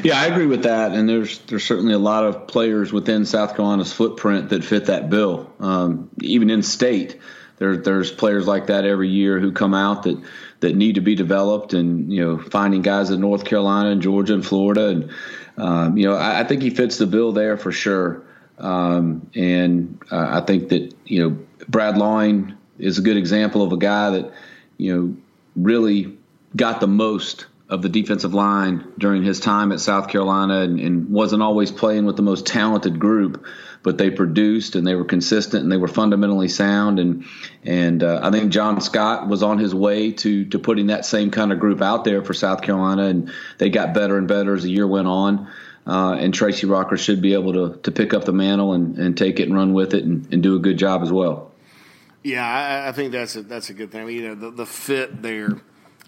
Yeah, 0.02 0.20
I 0.20 0.26
agree 0.26 0.46
with 0.46 0.64
that, 0.64 0.92
and 0.92 1.08
there's 1.08 1.38
there's 1.40 1.64
certainly 1.64 1.94
a 1.94 1.98
lot 1.98 2.24
of 2.24 2.48
players 2.48 2.92
within 2.92 3.24
South 3.24 3.54
Carolina's 3.54 3.92
footprint 3.92 4.48
that 4.50 4.64
fit 4.64 4.86
that 4.86 5.10
bill. 5.10 5.52
Um, 5.60 6.10
even 6.20 6.50
in 6.50 6.62
state, 6.62 7.20
there 7.58 7.76
there's 7.76 8.10
players 8.10 8.46
like 8.46 8.66
that 8.66 8.84
every 8.84 9.08
year 9.08 9.38
who 9.38 9.52
come 9.52 9.72
out 9.72 10.02
that 10.04 10.20
that 10.60 10.74
need 10.74 10.94
to 10.96 11.00
be 11.00 11.14
developed, 11.14 11.74
and 11.74 12.12
you 12.12 12.24
know, 12.24 12.38
finding 12.38 12.82
guys 12.82 13.10
in 13.10 13.20
North 13.20 13.44
Carolina 13.44 13.90
and 13.90 14.02
Georgia 14.02 14.34
and 14.34 14.44
Florida, 14.44 14.88
and 14.88 15.10
um, 15.56 15.96
you 15.96 16.06
know, 16.06 16.14
I, 16.14 16.40
I, 16.40 16.44
think 16.44 16.62
he 16.62 16.70
fits 16.70 16.98
the 16.98 17.06
bill 17.06 17.32
there 17.32 17.56
for 17.56 17.70
sure. 17.70 18.22
Um, 18.58 19.30
and 19.34 20.00
uh, 20.10 20.26
I 20.30 20.40
think 20.40 20.70
that 20.70 20.94
you 21.04 21.22
know, 21.22 21.38
Brad 21.68 21.96
Lawing 21.96 22.54
is 22.78 22.98
a 22.98 23.02
good 23.02 23.16
example 23.16 23.62
of 23.62 23.72
a 23.72 23.76
guy 23.76 24.10
that 24.10 24.32
you 24.78 24.96
know 24.96 25.16
really 25.56 26.16
got 26.56 26.80
the 26.80 26.86
most 26.86 27.46
of 27.68 27.82
the 27.82 27.88
defensive 27.88 28.34
line 28.34 28.92
during 28.98 29.22
his 29.22 29.40
time 29.40 29.72
at 29.72 29.80
South 29.80 30.08
Carolina, 30.08 30.60
and, 30.60 30.78
and 30.80 31.10
wasn't 31.10 31.42
always 31.42 31.70
playing 31.70 32.04
with 32.04 32.16
the 32.16 32.22
most 32.22 32.46
talented 32.46 32.98
group 32.98 33.44
but 33.84 33.98
they 33.98 34.10
produced 34.10 34.74
and 34.74 34.84
they 34.84 34.96
were 34.96 35.04
consistent 35.04 35.62
and 35.62 35.70
they 35.70 35.76
were 35.76 35.86
fundamentally 35.86 36.48
sound. 36.48 36.98
And 36.98 37.26
and 37.62 38.02
uh, 38.02 38.18
I 38.22 38.32
think 38.32 38.50
John 38.50 38.80
Scott 38.80 39.28
was 39.28 39.44
on 39.44 39.58
his 39.58 39.72
way 39.72 40.10
to 40.10 40.46
to 40.46 40.58
putting 40.58 40.88
that 40.88 41.04
same 41.04 41.30
kind 41.30 41.52
of 41.52 41.60
group 41.60 41.80
out 41.80 42.02
there 42.02 42.24
for 42.24 42.34
South 42.34 42.62
Carolina, 42.62 43.04
and 43.04 43.30
they 43.58 43.70
got 43.70 43.94
better 43.94 44.18
and 44.18 44.26
better 44.26 44.54
as 44.54 44.64
the 44.64 44.72
year 44.72 44.88
went 44.88 45.06
on. 45.06 45.46
Uh, 45.86 46.16
and 46.18 46.32
Tracy 46.32 46.66
Rocker 46.66 46.96
should 46.96 47.20
be 47.20 47.34
able 47.34 47.52
to 47.52 47.78
to 47.82 47.92
pick 47.92 48.14
up 48.14 48.24
the 48.24 48.32
mantle 48.32 48.72
and, 48.72 48.98
and 48.98 49.16
take 49.16 49.38
it 49.38 49.44
and 49.44 49.54
run 49.54 49.74
with 49.74 49.94
it 49.94 50.04
and, 50.04 50.26
and 50.32 50.42
do 50.42 50.56
a 50.56 50.58
good 50.58 50.78
job 50.78 51.02
as 51.02 51.12
well. 51.12 51.52
Yeah, 52.24 52.42
I, 52.42 52.88
I 52.88 52.92
think 52.92 53.12
that's 53.12 53.36
a, 53.36 53.42
that's 53.42 53.68
a 53.68 53.74
good 53.74 53.92
thing. 53.92 54.00
I 54.00 54.04
mean, 54.06 54.16
you 54.16 54.28
know, 54.28 54.34
the, 54.34 54.50
the 54.50 54.66
fit 54.66 55.20
there, 55.20 55.50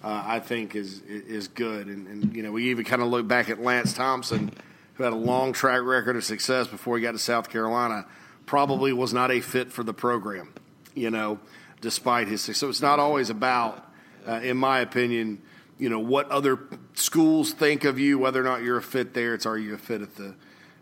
uh, 0.02 0.22
I 0.24 0.40
think 0.40 0.74
is 0.74 1.02
is 1.02 1.48
good, 1.48 1.88
and, 1.88 2.06
and, 2.08 2.34
you 2.34 2.42
know, 2.42 2.52
we 2.52 2.70
even 2.70 2.86
kind 2.86 3.02
of 3.02 3.08
look 3.08 3.28
back 3.28 3.50
at 3.50 3.60
Lance 3.60 3.92
Thompson 3.92 4.50
who 4.96 5.04
had 5.04 5.12
a 5.12 5.16
long 5.16 5.52
track 5.52 5.82
record 5.82 6.16
of 6.16 6.24
success 6.24 6.66
before 6.66 6.96
he 6.96 7.02
got 7.02 7.12
to 7.12 7.18
South 7.18 7.50
Carolina, 7.50 8.06
probably 8.46 8.92
was 8.92 9.12
not 9.12 9.30
a 9.30 9.40
fit 9.40 9.72
for 9.72 9.82
the 9.82 9.94
program, 9.94 10.52
you 10.94 11.10
know, 11.10 11.38
despite 11.80 12.28
his 12.28 12.40
success. 12.40 12.60
So 12.60 12.68
it's 12.68 12.82
not 12.82 12.98
always 12.98 13.30
about, 13.30 13.86
uh, 14.26 14.40
in 14.42 14.56
my 14.56 14.80
opinion, 14.80 15.42
you 15.78 15.90
know, 15.90 15.98
what 15.98 16.30
other 16.30 16.58
schools 16.94 17.52
think 17.52 17.84
of 17.84 17.98
you, 17.98 18.18
whether 18.18 18.40
or 18.40 18.44
not 18.44 18.62
you're 18.62 18.78
a 18.78 18.82
fit 18.82 19.12
there. 19.12 19.34
It's 19.34 19.44
are 19.44 19.58
you 19.58 19.74
a 19.74 19.78
fit 19.78 20.00
at 20.00 20.16
the 20.16 20.34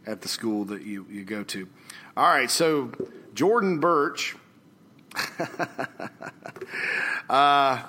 at 0.06 0.21
the 0.21 0.28
school 0.28 0.64
that 0.66 0.83
you, 0.83 1.06
you 1.11 1.25
go 1.25 1.42
to. 1.44 1.66
All 2.16 2.28
right, 2.28 2.50
so 2.50 2.92
Jordan 3.35 3.80
Burch. 3.80 4.37
uh, 7.28 7.83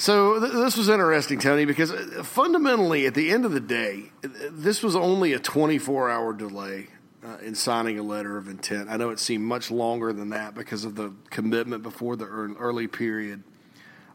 so 0.00 0.40
th- 0.40 0.52
this 0.52 0.78
was 0.78 0.88
interesting, 0.88 1.38
Tony, 1.38 1.66
because 1.66 1.92
uh, 1.92 2.22
fundamentally, 2.24 3.04
at 3.04 3.12
the 3.12 3.30
end 3.30 3.44
of 3.44 3.52
the 3.52 3.60
day, 3.60 4.04
this 4.22 4.82
was 4.82 4.96
only 4.96 5.34
a 5.34 5.38
24 5.38 6.08
hour 6.08 6.32
delay 6.32 6.86
uh, 7.22 7.36
in 7.42 7.54
signing 7.54 7.98
a 7.98 8.02
letter 8.02 8.38
of 8.38 8.48
intent. 8.48 8.88
I 8.88 8.96
know 8.96 9.10
it 9.10 9.18
seemed 9.18 9.44
much 9.44 9.70
longer 9.70 10.14
than 10.14 10.30
that 10.30 10.54
because 10.54 10.86
of 10.86 10.94
the 10.94 11.12
commitment 11.28 11.82
before 11.82 12.16
the 12.16 12.24
early 12.24 12.86
period. 12.86 13.42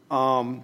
Um, 0.10 0.64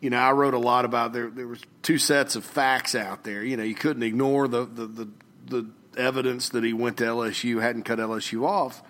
you 0.00 0.10
know, 0.10 0.18
I 0.18 0.30
wrote 0.30 0.54
a 0.54 0.58
lot 0.58 0.84
about 0.84 1.12
there. 1.12 1.28
There 1.28 1.48
was 1.48 1.60
two 1.82 1.98
sets 1.98 2.36
of 2.36 2.44
facts 2.44 2.94
out 2.94 3.24
there. 3.24 3.42
You 3.42 3.56
know, 3.56 3.64
you 3.64 3.74
couldn't 3.74 4.04
ignore 4.04 4.46
the 4.46 4.64
the 4.64 4.86
the, 4.86 5.08
the 5.46 5.66
evidence 5.96 6.50
that 6.50 6.62
he 6.62 6.72
went 6.72 6.98
to 6.98 7.04
LSU, 7.04 7.60
hadn't 7.60 7.82
cut 7.82 7.98
LSU 7.98 8.46
off. 8.46 8.80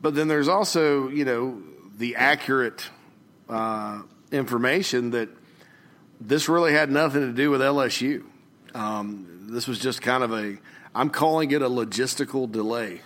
But 0.00 0.14
then 0.14 0.28
there's 0.28 0.48
also, 0.48 1.08
you 1.10 1.26
know, 1.26 1.62
the 1.98 2.16
accurate 2.16 2.88
uh, 3.46 4.00
information 4.34 5.10
that 5.10 5.28
this 6.20 6.48
really 6.48 6.72
had 6.72 6.90
nothing 6.90 7.20
to 7.22 7.32
do 7.32 7.50
with 7.50 7.60
LSU. 7.60 8.24
Um, 8.74 9.46
this 9.50 9.68
was 9.68 9.78
just 9.78 10.02
kind 10.02 10.22
of 10.22 10.32
a, 10.32 10.58
I'm 10.94 11.10
calling 11.10 11.50
it 11.50 11.62
a 11.62 11.68
logistical 11.68 12.50
delay. 12.50 13.00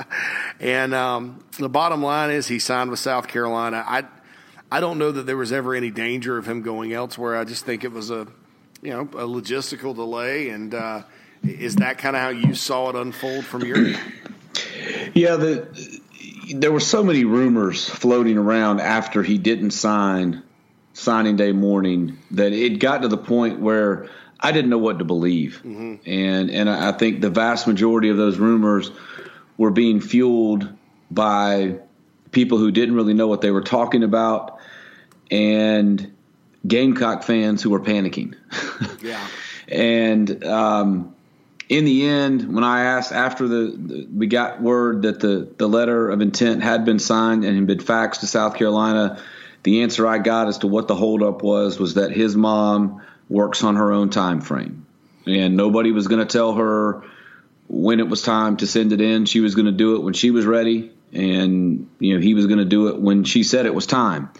and 0.60 0.94
um, 0.94 1.44
the 1.58 1.68
bottom 1.68 2.02
line 2.02 2.30
is 2.30 2.48
he 2.48 2.58
signed 2.58 2.90
with 2.90 2.98
South 2.98 3.28
Carolina. 3.28 3.84
I, 3.86 4.04
I 4.70 4.80
don't 4.80 4.98
know 4.98 5.12
that 5.12 5.26
there 5.26 5.36
was 5.36 5.52
ever 5.52 5.74
any 5.74 5.90
danger 5.90 6.38
of 6.38 6.46
him 6.46 6.62
going 6.62 6.92
elsewhere. 6.92 7.36
I 7.36 7.44
just 7.44 7.64
think 7.64 7.84
it 7.84 7.92
was 7.92 8.10
a, 8.10 8.26
you 8.80 8.90
know, 8.90 9.02
a 9.02 9.26
logistical 9.26 9.94
delay. 9.94 10.48
And 10.48 10.74
uh, 10.74 11.02
is 11.42 11.76
that 11.76 11.98
kind 11.98 12.16
of 12.16 12.22
how 12.22 12.30
you 12.30 12.54
saw 12.54 12.88
it 12.90 12.96
unfold 12.96 13.44
from 13.44 13.62
your? 13.64 13.94
Yeah, 15.14 15.36
the, 15.36 16.00
there 16.54 16.72
were 16.72 16.80
so 16.80 17.04
many 17.04 17.24
rumors 17.24 17.88
floating 17.88 18.38
around 18.38 18.80
after 18.80 19.22
he 19.22 19.36
didn't 19.36 19.72
sign 19.72 20.42
signing 20.94 21.36
day 21.36 21.52
morning 21.52 22.18
that 22.32 22.52
it 22.52 22.78
got 22.78 23.02
to 23.02 23.08
the 23.08 23.16
point 23.16 23.60
where 23.60 24.08
I 24.38 24.52
didn't 24.52 24.70
know 24.70 24.78
what 24.78 24.98
to 24.98 25.04
believe, 25.04 25.62
mm-hmm. 25.64 25.96
and 26.04 26.50
and 26.50 26.68
I 26.68 26.92
think 26.92 27.20
the 27.20 27.30
vast 27.30 27.66
majority 27.66 28.08
of 28.08 28.16
those 28.16 28.38
rumors 28.38 28.90
were 29.56 29.70
being 29.70 30.00
fueled 30.00 30.68
by 31.10 31.78
people 32.32 32.58
who 32.58 32.70
didn't 32.70 32.94
really 32.94 33.14
know 33.14 33.28
what 33.28 33.40
they 33.40 33.50
were 33.50 33.62
talking 33.62 34.02
about 34.02 34.58
and 35.30 36.12
Gamecock 36.66 37.22
fans 37.22 37.62
who 37.62 37.70
were 37.70 37.80
panicking. 37.80 38.34
yeah, 39.02 39.24
and 39.68 40.44
um, 40.44 41.14
in 41.68 41.84
the 41.84 42.06
end, 42.08 42.52
when 42.52 42.64
I 42.64 42.82
asked 42.82 43.12
after 43.12 43.46
the, 43.46 43.74
the, 43.76 44.08
we 44.12 44.26
got 44.26 44.60
word 44.60 45.02
that 45.02 45.20
the 45.20 45.48
the 45.56 45.68
letter 45.68 46.10
of 46.10 46.20
intent 46.20 46.62
had 46.62 46.84
been 46.84 46.98
signed 46.98 47.44
and 47.44 47.56
had 47.56 47.66
been 47.66 47.78
faxed 47.78 48.20
to 48.20 48.26
South 48.26 48.56
Carolina 48.56 49.22
the 49.62 49.82
answer 49.82 50.06
I 50.06 50.18
got 50.18 50.48
as 50.48 50.58
to 50.58 50.66
what 50.66 50.88
the 50.88 50.94
holdup 50.94 51.42
was 51.42 51.78
was 51.78 51.94
that 51.94 52.10
his 52.12 52.36
mom 52.36 53.02
works 53.28 53.62
on 53.62 53.76
her 53.76 53.92
own 53.92 54.10
time 54.10 54.40
frame, 54.40 54.86
and 55.26 55.56
nobody 55.56 55.92
was 55.92 56.08
going 56.08 56.26
to 56.26 56.30
tell 56.30 56.54
her 56.54 57.04
when 57.68 58.00
it 58.00 58.08
was 58.08 58.22
time 58.22 58.56
to 58.58 58.66
send 58.66 58.92
it 58.92 59.00
in. 59.00 59.24
She 59.24 59.40
was 59.40 59.54
going 59.54 59.66
to 59.66 59.72
do 59.72 59.96
it 59.96 60.02
when 60.02 60.14
she 60.14 60.30
was 60.30 60.44
ready, 60.46 60.92
and 61.12 61.88
you 61.98 62.14
know 62.14 62.20
he 62.20 62.34
was 62.34 62.46
going 62.46 62.58
to 62.58 62.64
do 62.64 62.88
it 62.88 63.00
when 63.00 63.24
she 63.24 63.42
said 63.42 63.66
it 63.66 63.74
was 63.74 63.86
time. 63.86 64.30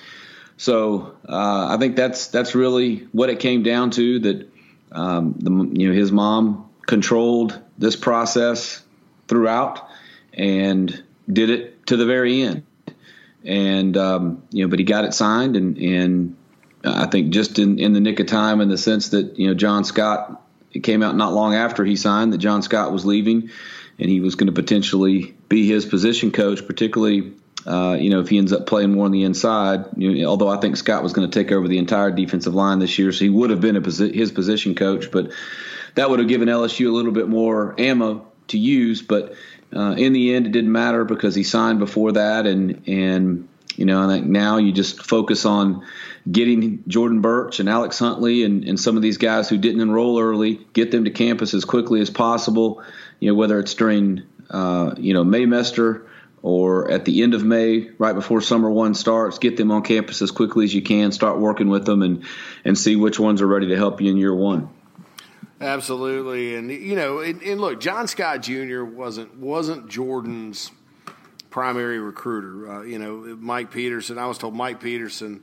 So 0.57 1.17
uh, 1.29 1.69
I 1.71 1.76
think 1.79 1.97
that's 1.97 2.29
that's 2.29 2.55
really 2.55 3.09
what 3.12 3.31
it 3.31 3.41
came 3.41 3.62
down 3.62 3.91
to. 3.93 4.19
That 4.21 4.49
um, 4.91 5.35
the, 5.38 5.81
you 5.81 5.88
know 5.88 5.95
his 5.95 6.11
mom 6.11 6.69
controlled 6.87 7.59
this 7.79 7.97
process 7.97 8.83
throughout 9.29 9.88
and 10.35 11.02
did 11.33 11.50
it 11.50 11.87
to 11.87 11.97
the 11.97 12.07
very 12.07 12.43
end 12.43 12.64
and 13.44 13.96
um, 13.96 14.42
you 14.50 14.64
know, 14.64 14.70
but 14.70 14.78
he 14.78 14.84
got 14.84 15.04
it 15.04 15.14
signed, 15.14 15.56
and 15.56 15.76
and 15.78 16.37
I 16.84 17.06
think 17.06 17.30
just 17.30 17.58
in 17.58 17.78
in 17.78 17.92
the 17.92 18.00
nick 18.00 18.20
of 18.20 18.26
time, 18.26 18.61
in 18.61 18.68
the 18.68 18.78
sense 18.78 19.11
that 19.11 19.38
you 19.38 19.49
know 19.49 19.54
John 19.54 19.84
Scott. 19.84 20.38
It 20.75 20.80
came 20.80 21.02
out 21.02 21.14
not 21.16 21.34
long 21.34 21.54
after 21.54 21.84
he 21.84 21.96
signed 21.96 22.32
that 22.32 22.38
John 22.38 22.62
Scott 22.62 22.94
was 22.94 23.04
leaving, 23.04 23.50
and 23.99 24.08
he 24.08 24.20
was 24.20 24.37
going 24.37 24.46
to 24.46 24.54
potentially 24.54 25.34
be 25.50 25.68
his 25.68 25.84
position 25.84 26.32
coach, 26.32 26.66
particularly 26.66 27.34
uh, 27.66 27.96
you 27.99 28.11
know, 28.11 28.20
if 28.20 28.28
he 28.28 28.38
ends 28.38 28.52
up 28.52 28.66
playing 28.66 28.92
more 28.92 29.04
on 29.04 29.12
the 29.12 29.22
inside, 29.22 29.84
you 29.96 30.22
know, 30.22 30.28
although 30.28 30.49
I 30.49 30.58
think 30.58 30.76
Scott 30.76 31.02
was 31.02 31.12
going 31.12 31.30
to 31.30 31.38
take 31.38 31.52
over 31.52 31.68
the 31.68 31.78
entire 31.78 32.11
defensive 32.11 32.54
line 32.54 32.80
this 32.80 32.99
year, 32.99 33.12
so 33.12 33.25
he 33.25 33.30
would 33.30 33.50
have 33.50 33.61
been 33.61 33.76
posi- 33.76 34.14
his 34.14 34.32
position 34.32 34.75
coach, 34.75 35.11
but 35.11 35.30
that 35.94 36.11
would 36.11 36.18
have 36.18 36.28
given 36.28 36.49
LSU 36.49 36.88
a 36.88 36.92
little 36.92 37.12
bit 37.12 37.28
more 37.28 37.75
ammo 37.78 38.26
to 38.49 38.58
use. 38.58 39.02
But 39.02 39.34
uh, 39.75 39.95
in 39.97 40.12
the 40.12 40.35
end, 40.35 40.47
it 40.47 40.52
didn't 40.52 40.73
matter 40.73 41.05
because 41.05 41.35
he 41.35 41.45
signed 41.45 41.79
before 41.79 42.12
that, 42.12 42.47
and 42.47 42.83
and 42.87 43.49
you 43.76 43.87
know, 43.87 44.02
I 44.02 44.14
think 44.14 44.26
now 44.26 44.59
you 44.59 44.73
just 44.73 45.02
focus 45.02 45.45
on 45.47 45.87
getting 46.31 46.85
Jordan 46.87 47.21
Burch 47.21 47.59
and 47.59 47.69
Alex 47.69 47.99
Huntley 47.99 48.45
and, 48.45 48.64
and 48.64 48.79
some 48.79 48.97
of 48.97 49.02
these 49.02 49.17
guys 49.17 49.49
who 49.49 49.57
didn't 49.57 49.81
enroll 49.81 50.21
early, 50.21 50.61
get 50.73 50.91
them 50.91 51.05
to 51.05 51.11
campus 51.11 51.55
as 51.55 51.64
quickly 51.64 52.00
as 52.00 52.11
possible. 52.11 52.83
You 53.19 53.31
know, 53.31 53.35
whether 53.35 53.59
it's 53.59 53.75
during 53.75 54.23
uh, 54.50 54.95
you 54.99 55.14
know 55.14 55.25
Maymester 55.25 56.07
or 56.43 56.91
at 56.91 57.05
the 57.05 57.23
end 57.23 57.35
of 57.35 57.45
May, 57.45 57.91
right 57.99 58.14
before 58.14 58.41
summer 58.41 58.71
one 58.71 58.95
starts, 58.95 59.38
get 59.38 59.57
them 59.57 59.71
on 59.71 59.83
campus 59.83 60.23
as 60.23 60.31
quickly 60.33 60.64
as 60.64 60.75
you 60.75 60.83
can. 60.83 61.12
Start 61.12 61.38
working 61.38 61.69
with 61.69 61.87
them 61.87 62.02
and 62.02 62.25
and 62.64 62.76
see 62.76 62.97
which 62.97 63.19
ones 63.19 63.41
are 63.41 63.47
ready 63.47 63.69
to 63.69 63.76
help 63.76 64.00
you 64.00 64.11
in 64.11 64.17
year 64.17 64.35
one. 64.35 64.69
Absolutely, 65.62 66.57
and 66.57 66.71
you 66.71 66.97
know, 66.97 67.21
and, 67.21 67.40
and, 67.42 67.61
look, 67.61 67.81
John 67.81 68.09
Scott 68.09 68.42
Jr. 68.42 68.83
wasn't 68.83 69.37
wasn't 69.37 69.88
Jordan's 69.88 70.71
primary 71.50 72.00
recruiter. 72.00 72.71
Uh, 72.71 72.83
you 72.83 72.99
know, 72.99 73.37
Mike 73.38 73.71
Peterson. 73.71 74.19
I 74.19 74.26
was 74.26 74.38
told 74.38 74.54
Mike 74.54 74.81
Peterson, 74.81 75.42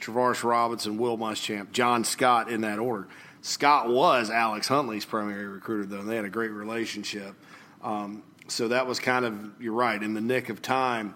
Travaris 0.00 0.42
Robinson, 0.42 0.98
Will 0.98 1.16
Muschamp, 1.16 1.70
John 1.70 2.04
Scott 2.04 2.50
in 2.50 2.62
that 2.62 2.78
order. 2.78 3.06
Scott 3.42 3.88
was 3.88 4.28
Alex 4.30 4.68
Huntley's 4.68 5.04
primary 5.04 5.46
recruiter, 5.46 5.86
though. 5.86 6.00
And 6.00 6.08
they 6.08 6.16
had 6.16 6.24
a 6.24 6.30
great 6.30 6.50
relationship. 6.50 7.34
Um, 7.82 8.22
so 8.48 8.68
that 8.68 8.86
was 8.86 8.98
kind 8.98 9.24
of 9.24 9.62
you're 9.62 9.72
right 9.72 10.02
in 10.02 10.14
the 10.14 10.20
nick 10.20 10.48
of 10.48 10.60
time, 10.60 11.14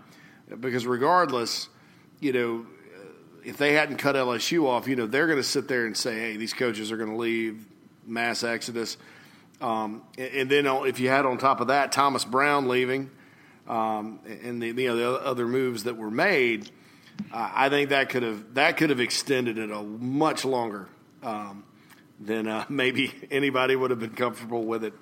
because 0.61 0.87
regardless, 0.87 1.69
you 2.21 2.33
know, 2.33 2.67
if 3.45 3.57
they 3.59 3.73
hadn't 3.73 3.97
cut 3.97 4.15
LSU 4.15 4.67
off, 4.67 4.89
you 4.89 4.97
know, 4.97 5.07
they're 5.07 5.27
going 5.27 5.39
to 5.39 5.43
sit 5.43 5.69
there 5.69 5.87
and 5.87 5.97
say, 5.97 6.19
"Hey, 6.19 6.37
these 6.37 6.55
coaches 6.55 6.93
are 6.93 6.97
going 6.97 7.11
to 7.11 7.17
leave." 7.17 7.67
Mass 8.07 8.43
exodus. 8.43 8.97
Um, 9.61 10.03
and 10.19 10.51
then 10.51 10.67
if 10.67 11.01
you 11.01 11.09
had 11.09 11.27
on 11.27 11.39
top 11.39 11.61
of 11.61 11.69
that 11.69 11.93
Thomas 11.93 12.25
Brown 12.25 12.69
leaving 12.69 13.11
um, 13.67 14.21
and 14.43 14.63
the, 14.63 14.69
you 14.69 14.89
know, 14.89 14.97
the 14.97 15.25
other 15.25 15.47
moves 15.47 15.85
that 15.85 15.97
were 15.97 16.11
made, 16.11 16.71
uh, 17.33 17.51
I 17.55 17.69
think 17.69 17.91
that 17.91 18.09
could 18.09 18.23
have 18.23 18.55
that 18.55 18.77
could 18.77 18.91
have 18.91 19.01
extended 19.01 19.59
it 19.59 19.71
a 19.71 19.83
much 19.83 20.45
longer 20.45 20.89
um, 21.23 21.65
than 22.21 22.49
uh, 22.49 22.65
maybe 22.69 23.13
anybody 23.31 23.77
would 23.77 23.91
have 23.91 24.01
been 24.01 24.15
comfortable 24.15 24.65
with 24.65 24.85
it 24.85 24.95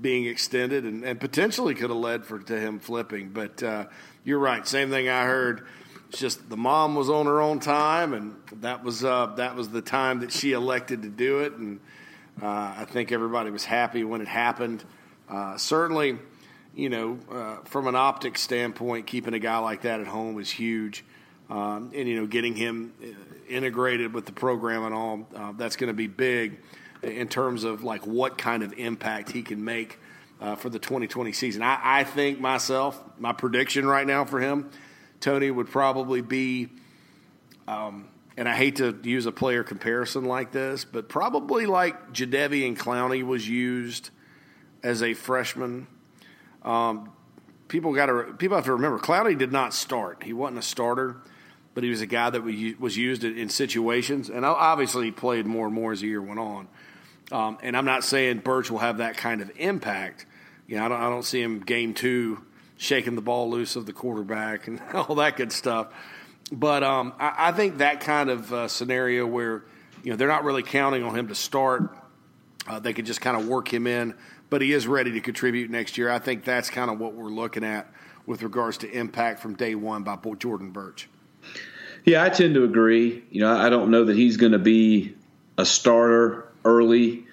being 0.00 0.26
extended, 0.26 0.84
and, 0.84 1.04
and 1.04 1.18
potentially 1.20 1.74
could 1.74 1.90
have 1.90 1.98
led 1.98 2.24
for 2.24 2.38
to 2.38 2.58
him 2.58 2.78
flipping. 2.78 3.30
But 3.30 3.62
uh, 3.62 3.86
you're 4.24 4.38
right. 4.38 4.66
Same 4.66 4.90
thing 4.90 5.08
I 5.08 5.24
heard. 5.24 5.66
It's 6.08 6.20
just 6.20 6.48
the 6.48 6.56
mom 6.56 6.94
was 6.94 7.10
on 7.10 7.26
her 7.26 7.40
own 7.40 7.58
time, 7.60 8.14
and 8.14 8.36
that 8.60 8.82
was 8.82 9.04
uh, 9.04 9.26
that 9.36 9.56
was 9.56 9.68
the 9.70 9.82
time 9.82 10.20
that 10.20 10.32
she 10.32 10.52
elected 10.52 11.02
to 11.02 11.08
do 11.08 11.40
it, 11.40 11.52
and 11.54 11.80
I 12.46 12.84
think 12.86 13.12
everybody 13.12 13.50
was 13.50 13.64
happy 13.64 14.04
when 14.04 14.20
it 14.20 14.28
happened. 14.28 14.84
Uh, 15.28 15.56
certainly, 15.56 16.18
you 16.74 16.88
know, 16.88 17.18
uh, 17.30 17.56
from 17.64 17.86
an 17.86 17.96
optics 17.96 18.40
standpoint, 18.40 19.06
keeping 19.06 19.34
a 19.34 19.38
guy 19.38 19.58
like 19.58 19.82
that 19.82 20.00
at 20.00 20.06
home 20.06 20.38
is 20.38 20.50
huge. 20.50 21.04
Um, 21.50 21.92
and, 21.94 22.08
you 22.08 22.20
know, 22.20 22.26
getting 22.26 22.54
him 22.54 22.92
uh, 23.02 23.06
integrated 23.48 24.12
with 24.12 24.26
the 24.26 24.32
program 24.32 24.84
and 24.84 24.94
all, 24.94 25.26
uh, 25.34 25.52
that's 25.56 25.76
going 25.76 25.88
to 25.88 25.94
be 25.94 26.06
big 26.06 26.58
in 27.02 27.28
terms 27.28 27.64
of 27.64 27.84
like 27.84 28.06
what 28.06 28.36
kind 28.36 28.62
of 28.62 28.72
impact 28.74 29.30
he 29.32 29.42
can 29.42 29.64
make 29.64 29.98
uh, 30.40 30.56
for 30.56 30.68
the 30.68 30.78
2020 30.78 31.32
season. 31.32 31.62
I, 31.62 31.78
I 31.82 32.04
think 32.04 32.40
myself, 32.40 33.02
my 33.18 33.32
prediction 33.32 33.86
right 33.86 34.06
now 34.06 34.24
for 34.24 34.40
him, 34.40 34.70
Tony, 35.20 35.50
would 35.50 35.68
probably 35.68 36.20
be. 36.20 36.68
Um, 37.66 38.08
and 38.38 38.48
I 38.48 38.54
hate 38.54 38.76
to 38.76 38.96
use 39.02 39.26
a 39.26 39.32
player 39.32 39.64
comparison 39.64 40.24
like 40.24 40.52
this, 40.52 40.84
but 40.84 41.08
probably 41.08 41.66
like 41.66 42.12
Jadeveon 42.12 42.78
Clowney 42.78 43.26
was 43.26 43.48
used 43.48 44.10
as 44.80 45.02
a 45.02 45.12
freshman. 45.14 45.88
Um, 46.62 47.10
people 47.66 47.92
got 47.92 48.06
to 48.06 48.34
people 48.38 48.56
have 48.56 48.66
to 48.66 48.72
remember 48.74 49.00
Clowney 49.00 49.36
did 49.36 49.50
not 49.50 49.74
start. 49.74 50.22
He 50.22 50.32
wasn't 50.32 50.60
a 50.60 50.62
starter, 50.62 51.16
but 51.74 51.82
he 51.82 51.90
was 51.90 52.00
a 52.00 52.06
guy 52.06 52.30
that 52.30 52.44
was 52.78 52.96
used 52.96 53.24
in 53.24 53.48
situations, 53.48 54.30
and 54.30 54.44
obviously 54.44 55.06
he 55.06 55.10
played 55.10 55.44
more 55.44 55.66
and 55.66 55.74
more 55.74 55.90
as 55.90 56.02
the 56.02 56.06
year 56.06 56.22
went 56.22 56.38
on. 56.38 56.68
Um, 57.32 57.58
and 57.60 57.76
I'm 57.76 57.86
not 57.86 58.04
saying 58.04 58.38
Burch 58.38 58.70
will 58.70 58.78
have 58.78 58.98
that 58.98 59.16
kind 59.16 59.42
of 59.42 59.50
impact. 59.56 60.26
You 60.68 60.76
know, 60.76 60.84
I 60.84 60.88
don't, 60.88 61.00
I 61.00 61.10
don't 61.10 61.24
see 61.24 61.42
him 61.42 61.58
game 61.58 61.92
two 61.92 62.44
shaking 62.76 63.16
the 63.16 63.20
ball 63.20 63.50
loose 63.50 63.74
of 63.74 63.84
the 63.84 63.92
quarterback 63.92 64.68
and 64.68 64.80
all 64.94 65.16
that 65.16 65.36
good 65.36 65.50
stuff. 65.50 65.88
But 66.50 66.82
um, 66.82 67.12
I, 67.18 67.48
I, 67.48 67.52
think 67.52 67.78
that 67.78 68.00
kind 68.00 68.30
of 68.30 68.52
uh, 68.52 68.68
scenario 68.68 69.26
where 69.26 69.64
you 70.02 70.10
know 70.10 70.16
they're 70.16 70.28
not 70.28 70.44
really 70.44 70.62
counting 70.62 71.02
on 71.02 71.14
him 71.14 71.28
to 71.28 71.34
start, 71.34 71.94
uh, 72.66 72.78
they 72.78 72.92
could 72.92 73.06
just 73.06 73.20
kind 73.20 73.36
of 73.36 73.46
work 73.46 73.72
him 73.72 73.86
in. 73.86 74.14
But 74.50 74.62
he 74.62 74.72
is 74.72 74.86
ready 74.86 75.12
to 75.12 75.20
contribute 75.20 75.70
next 75.70 75.98
year. 75.98 76.10
I 76.10 76.18
think 76.18 76.44
that's 76.44 76.70
kind 76.70 76.90
of 76.90 76.98
what 76.98 77.14
we're 77.14 77.28
looking 77.28 77.64
at 77.64 77.92
with 78.24 78.42
regards 78.42 78.78
to 78.78 78.90
impact 78.90 79.40
from 79.40 79.54
day 79.54 79.74
one 79.74 80.04
by 80.04 80.16
Jordan 80.38 80.70
Burch. 80.70 81.08
Yeah, 82.04 82.24
I 82.24 82.30
tend 82.30 82.54
to 82.54 82.64
agree. 82.64 83.22
You 83.30 83.42
know, 83.42 83.54
I 83.54 83.68
don't 83.68 83.90
know 83.90 84.04
that 84.06 84.16
he's 84.16 84.38
going 84.38 84.52
to 84.52 84.58
be 84.58 85.14
a 85.58 85.66
starter 85.66 86.48
early 86.64 87.26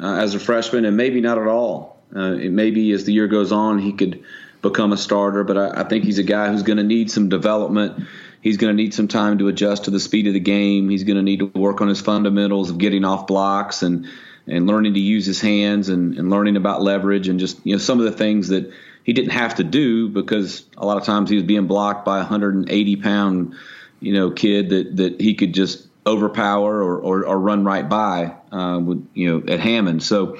uh, 0.00 0.14
as 0.14 0.34
a 0.34 0.40
freshman, 0.40 0.84
and 0.84 0.96
maybe 0.96 1.20
not 1.20 1.38
at 1.38 1.46
all. 1.46 2.02
Uh, 2.14 2.30
maybe 2.30 2.92
as 2.92 3.04
the 3.04 3.12
year 3.12 3.28
goes 3.28 3.52
on, 3.52 3.78
he 3.78 3.92
could 3.92 4.24
become 4.62 4.92
a 4.92 4.96
starter, 4.96 5.44
but 5.44 5.56
I, 5.56 5.82
I 5.82 5.84
think 5.84 6.04
he's 6.04 6.18
a 6.18 6.24
guy 6.24 6.50
who's 6.50 6.62
going 6.62 6.78
to 6.78 6.84
need 6.84 7.10
some 7.10 7.28
development. 7.28 8.06
He's 8.46 8.58
going 8.58 8.76
to 8.76 8.80
need 8.80 8.94
some 8.94 9.08
time 9.08 9.38
to 9.38 9.48
adjust 9.48 9.86
to 9.86 9.90
the 9.90 9.98
speed 9.98 10.28
of 10.28 10.32
the 10.32 10.38
game. 10.38 10.88
He's 10.88 11.02
going 11.02 11.16
to 11.16 11.22
need 11.24 11.40
to 11.40 11.46
work 11.46 11.80
on 11.80 11.88
his 11.88 12.00
fundamentals 12.00 12.70
of 12.70 12.78
getting 12.78 13.04
off 13.04 13.26
blocks 13.26 13.82
and 13.82 14.06
and 14.46 14.68
learning 14.68 14.94
to 14.94 15.00
use 15.00 15.26
his 15.26 15.40
hands 15.40 15.88
and, 15.88 16.16
and 16.16 16.30
learning 16.30 16.54
about 16.54 16.80
leverage 16.80 17.26
and 17.26 17.40
just 17.40 17.58
you 17.66 17.74
know 17.74 17.80
some 17.80 17.98
of 17.98 18.04
the 18.04 18.12
things 18.12 18.46
that 18.50 18.72
he 19.02 19.12
didn't 19.12 19.32
have 19.32 19.56
to 19.56 19.64
do 19.64 20.08
because 20.08 20.64
a 20.76 20.86
lot 20.86 20.96
of 20.96 21.02
times 21.02 21.28
he 21.28 21.34
was 21.34 21.42
being 21.42 21.66
blocked 21.66 22.04
by 22.04 22.18
a 22.18 22.20
180 22.20 22.96
pound 22.98 23.56
you 23.98 24.12
know 24.12 24.30
kid 24.30 24.68
that 24.68 24.96
that 24.96 25.20
he 25.20 25.34
could 25.34 25.52
just 25.52 25.84
overpower 26.06 26.80
or, 26.80 27.00
or, 27.00 27.26
or 27.26 27.40
run 27.40 27.64
right 27.64 27.88
by 27.88 28.32
uh, 28.52 28.78
with 28.78 29.08
you 29.12 29.28
know 29.28 29.52
at 29.52 29.58
Hammond. 29.58 30.04
So 30.04 30.38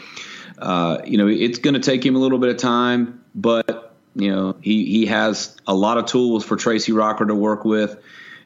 uh, 0.60 0.98
you 1.04 1.18
know 1.18 1.26
it's 1.26 1.58
going 1.58 1.74
to 1.74 1.80
take 1.80 2.06
him 2.06 2.14
a 2.14 2.20
little 2.20 2.38
bit 2.38 2.50
of 2.50 2.58
time, 2.58 3.24
but 3.34 3.85
you 4.16 4.34
know 4.34 4.56
he 4.60 4.84
he 4.86 5.06
has 5.06 5.56
a 5.66 5.74
lot 5.74 5.98
of 5.98 6.06
tools 6.06 6.44
for 6.44 6.56
Tracy 6.56 6.92
Rocker 6.92 7.26
to 7.26 7.34
work 7.34 7.64
with. 7.64 7.96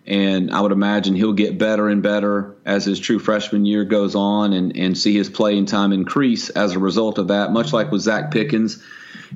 And 0.07 0.51
I 0.51 0.61
would 0.61 0.73
imagine 0.73 1.15
he'll 1.15 1.35
get 1.35 1.59
better 1.59 1.89
and 1.89 2.03
better 2.03 2.57
as 2.65 2.85
his 2.85 2.99
true 2.99 3.19
freshman 3.19 3.67
year 3.67 3.85
goes 3.85 4.15
on 4.15 4.55
and, 4.55 4.77
and 4.77 4.97
see 4.97 5.15
his 5.15 5.29
playing 5.29 5.67
time 5.67 5.93
increase 5.93 6.49
as 6.49 6.73
a 6.73 6.79
result 6.79 7.19
of 7.19 7.29
that, 7.29 7.53
much 7.53 7.73
like 7.73 7.93
with 7.93 8.03
Zacch 8.03 8.33
Pickens. 8.33 8.83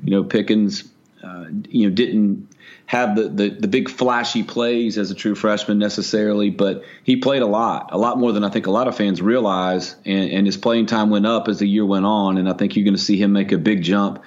You 0.03 0.11
know, 0.11 0.23
Pickens, 0.23 0.83
uh, 1.23 1.45
you 1.69 1.87
know, 1.87 1.95
didn't 1.95 2.49
have 2.87 3.15
the, 3.15 3.29
the, 3.29 3.49
the 3.49 3.67
big 3.67 3.89
flashy 3.89 4.43
plays 4.43 4.97
as 4.97 5.11
a 5.11 5.15
true 5.15 5.35
freshman 5.35 5.79
necessarily, 5.79 6.49
but 6.49 6.83
he 7.03 7.15
played 7.15 7.41
a 7.41 7.47
lot, 7.47 7.89
a 7.91 7.97
lot 7.97 8.17
more 8.17 8.31
than 8.31 8.43
I 8.43 8.49
think 8.49 8.67
a 8.67 8.71
lot 8.71 8.87
of 8.87 8.97
fans 8.97 9.21
realize. 9.21 9.95
And, 10.03 10.31
and 10.31 10.45
his 10.45 10.57
playing 10.57 10.87
time 10.87 11.09
went 11.09 11.25
up 11.25 11.47
as 11.47 11.59
the 11.59 11.67
year 11.67 11.85
went 11.85 12.05
on, 12.05 12.37
and 12.37 12.49
I 12.49 12.53
think 12.53 12.75
you're 12.75 12.85
going 12.85 12.95
to 12.95 13.01
see 13.01 13.17
him 13.17 13.31
make 13.31 13.51
a 13.51 13.57
big 13.57 13.83
jump 13.83 14.23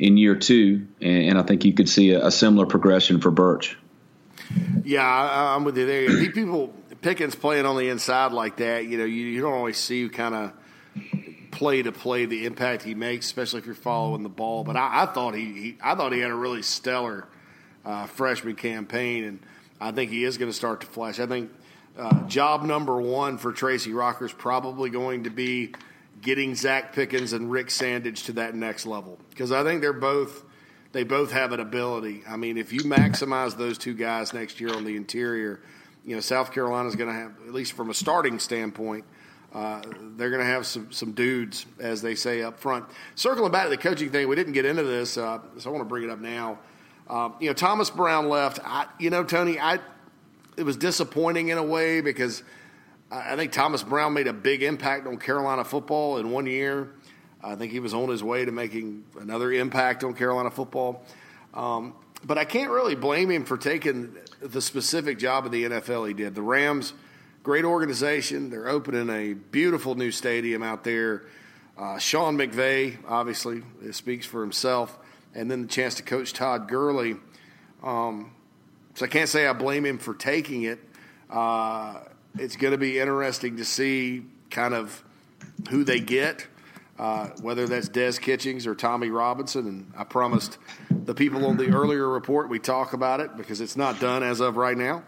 in 0.00 0.16
year 0.16 0.34
two. 0.34 0.88
And, 1.00 1.30
and 1.30 1.38
I 1.38 1.42
think 1.42 1.64
you 1.64 1.72
could 1.72 1.88
see 1.88 2.12
a, 2.12 2.26
a, 2.26 2.30
similar 2.32 2.66
progression 2.66 3.20
for 3.20 3.30
Burch. 3.30 3.78
Yeah, 4.82 5.06
I, 5.06 5.54
am 5.54 5.62
with 5.62 5.76
you 5.78 5.86
there. 5.86 6.32
People 6.32 6.74
Pickens 7.02 7.34
playing 7.34 7.66
on 7.66 7.76
the 7.76 7.88
inside 7.88 8.32
like 8.32 8.56
that, 8.56 8.86
you 8.86 8.98
know, 8.98 9.04
you, 9.04 9.26
you 9.26 9.40
don't 9.40 9.52
always 9.52 9.78
see 9.78 10.08
kind 10.08 10.34
of 10.34 10.52
play 11.50 11.82
to 11.82 11.92
play 11.92 12.26
the 12.26 12.46
impact 12.46 12.82
he 12.82 12.94
makes, 12.94 13.26
especially 13.26 13.60
if 13.60 13.66
you're 13.66 13.74
following 13.74 14.22
the 14.22 14.28
ball. 14.28 14.64
But 14.64 14.76
I, 14.76 15.02
I 15.02 15.06
thought 15.06 15.34
he, 15.34 15.44
he, 15.44 15.78
I 15.82 15.94
thought 15.94 16.12
he 16.12 16.18
had 16.18 16.30
a 16.30 16.34
really 16.34 16.62
stellar 16.62 17.26
uh, 17.84 18.06
freshman 18.06 18.56
campaign, 18.56 19.24
and 19.24 19.40
I 19.80 19.92
think 19.92 20.10
he 20.10 20.24
is 20.24 20.36
going 20.36 20.50
to 20.50 20.56
start 20.56 20.82
to 20.82 20.86
flash. 20.86 21.20
I 21.20 21.26
think 21.26 21.50
uh, 21.98 22.26
job 22.26 22.64
number 22.64 23.00
one 23.00 23.38
for 23.38 23.52
Tracy 23.52 23.92
Rocker 23.92 24.26
is 24.26 24.32
probably 24.32 24.90
going 24.90 25.24
to 25.24 25.30
be 25.30 25.72
getting 26.20 26.52
Zacch 26.52 26.92
Pickens 26.92 27.32
and 27.32 27.50
Rick 27.50 27.68
Sandidge 27.68 28.24
to 28.26 28.32
that 28.34 28.54
next 28.54 28.86
level 28.86 29.18
because 29.30 29.52
I 29.52 29.62
think 29.62 29.80
they're 29.80 29.92
both 29.92 30.44
they 30.92 31.04
both 31.04 31.30
have 31.30 31.52
an 31.52 31.60
ability. 31.60 32.24
I 32.28 32.36
mean, 32.36 32.58
if 32.58 32.72
you 32.72 32.80
maximize 32.80 33.56
those 33.56 33.78
two 33.78 33.94
guys 33.94 34.34
next 34.34 34.60
year 34.60 34.74
on 34.74 34.84
the 34.84 34.96
interior, 34.96 35.60
you 36.04 36.14
know 36.14 36.20
South 36.20 36.52
Carolina 36.52 36.88
is 36.88 36.96
going 36.96 37.08
to 37.08 37.14
have 37.14 37.32
at 37.46 37.54
least 37.54 37.72
from 37.72 37.90
a 37.90 37.94
starting 37.94 38.38
standpoint. 38.38 39.04
Uh, 39.52 39.82
they're 40.16 40.30
going 40.30 40.40
to 40.40 40.46
have 40.46 40.64
some, 40.64 40.92
some 40.92 41.10
dudes, 41.10 41.66
as 41.80 42.02
they 42.02 42.14
say 42.14 42.40
up 42.40 42.60
front. 42.60 42.84
Circling 43.16 43.50
back 43.50 43.64
to 43.64 43.70
the 43.70 43.76
coaching 43.76 44.08
thing, 44.10 44.28
we 44.28 44.36
didn't 44.36 44.52
get 44.52 44.64
into 44.64 44.84
this, 44.84 45.18
uh, 45.18 45.40
so 45.58 45.70
I 45.70 45.72
want 45.72 45.84
to 45.84 45.88
bring 45.88 46.04
it 46.04 46.10
up 46.10 46.20
now. 46.20 46.60
Um, 47.08 47.34
you 47.40 47.48
know, 47.48 47.54
Thomas 47.54 47.90
Brown 47.90 48.28
left. 48.28 48.60
I, 48.64 48.86
you 49.00 49.10
know, 49.10 49.24
Tony, 49.24 49.58
I 49.58 49.80
it 50.56 50.62
was 50.62 50.76
disappointing 50.76 51.48
in 51.48 51.58
a 51.58 51.62
way 51.62 52.00
because 52.00 52.42
I, 53.10 53.36
think 53.36 53.52
Thomas 53.52 53.82
Brown 53.82 54.12
made 54.12 54.26
a 54.26 54.32
big 54.32 54.62
impact 54.62 55.06
on 55.06 55.18
Carolina 55.18 55.64
football 55.64 56.18
in 56.18 56.30
one 56.30 56.46
year. 56.46 56.92
I 57.42 57.54
think 57.54 57.72
he 57.72 57.80
was 57.80 57.94
on 57.94 58.08
his 58.08 58.22
way 58.22 58.44
to 58.44 58.52
making 58.52 59.04
another 59.18 59.52
impact 59.52 60.04
on 60.04 60.14
Carolina 60.14 60.50
football. 60.50 61.02
Um, 61.54 61.94
but 62.24 62.38
I 62.38 62.44
can't 62.44 62.70
really 62.70 62.94
blame 62.94 63.30
him 63.30 63.44
for 63.44 63.56
taking 63.56 64.16
the 64.40 64.60
specific 64.60 65.18
job 65.18 65.46
of 65.46 65.52
the 65.52 65.64
NFL 65.64 66.06
he 66.06 66.14
did. 66.14 66.34
The 66.34 66.42
Rams, 66.42 66.92
great 67.42 67.64
organization. 67.64 68.50
They're 68.50 68.68
opening 68.68 69.08
a 69.08 69.34
beautiful 69.34 69.94
new 69.94 70.10
stadium 70.10 70.62
out 70.62 70.84
there. 70.84 71.24
Uh, 71.78 71.98
Sean 71.98 72.36
McVay, 72.36 72.98
obviously, 73.08 73.62
speaks 73.92 74.26
for 74.26 74.42
himself 74.42 74.98
and 75.34 75.50
then 75.50 75.62
the 75.62 75.68
chance 75.68 75.94
to 75.96 76.02
coach 76.02 76.32
Todd 76.32 76.68
Gurley. 76.68 77.16
Um, 77.82 78.32
so 78.94 79.06
I 79.06 79.08
can't 79.08 79.28
say 79.28 79.46
I 79.46 79.52
blame 79.52 79.86
him 79.86 79.98
for 79.98 80.14
taking 80.14 80.64
it. 80.64 80.78
Uh, 81.30 82.00
it's 82.38 82.56
going 82.56 82.72
to 82.72 82.78
be 82.78 82.98
interesting 82.98 83.56
to 83.56 83.64
see 83.64 84.24
kind 84.50 84.74
of 84.74 85.02
who 85.70 85.84
they 85.84 86.00
get, 86.00 86.46
uh, 86.98 87.28
whether 87.40 87.66
that's 87.66 87.88
Des 87.88 88.14
Kitchings 88.14 88.66
or 88.66 88.74
Tommy 88.74 89.10
Robinson. 89.10 89.66
And 89.66 89.92
I 89.96 90.04
promised 90.04 90.58
the 90.90 91.14
people 91.14 91.46
on 91.46 91.56
the 91.56 91.68
earlier 91.68 92.08
report 92.08 92.48
we 92.48 92.58
talk 92.58 92.92
about 92.92 93.20
it 93.20 93.36
because 93.36 93.60
it's 93.60 93.76
not 93.76 94.00
done 94.00 94.22
as 94.22 94.40
of 94.40 94.56
right 94.56 94.76
now. 94.76 95.02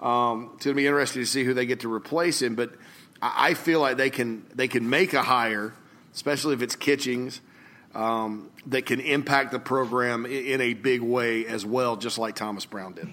Um, 0.00 0.50
it's 0.54 0.64
going 0.64 0.74
to 0.74 0.80
be 0.80 0.86
interesting 0.86 1.22
to 1.22 1.26
see 1.26 1.44
who 1.44 1.54
they 1.54 1.66
get 1.66 1.80
to 1.80 1.92
replace 1.92 2.42
him. 2.42 2.54
But 2.54 2.74
I, 3.22 3.50
I 3.50 3.54
feel 3.54 3.80
like 3.80 3.96
they 3.96 4.10
can 4.10 4.44
they 4.54 4.68
can 4.68 4.88
make 4.90 5.14
a 5.14 5.22
hire, 5.22 5.72
especially 6.12 6.54
if 6.54 6.62
it's 6.62 6.76
Kitchings– 6.76 7.40
um, 7.94 8.50
that 8.66 8.86
can 8.86 9.00
impact 9.00 9.52
the 9.52 9.58
program 9.58 10.26
in 10.26 10.60
a 10.60 10.74
big 10.74 11.00
way 11.00 11.46
as 11.46 11.64
well, 11.64 11.96
just 11.96 12.18
like 12.18 12.34
Thomas 12.34 12.66
Brown 12.66 12.94
did. 12.94 13.08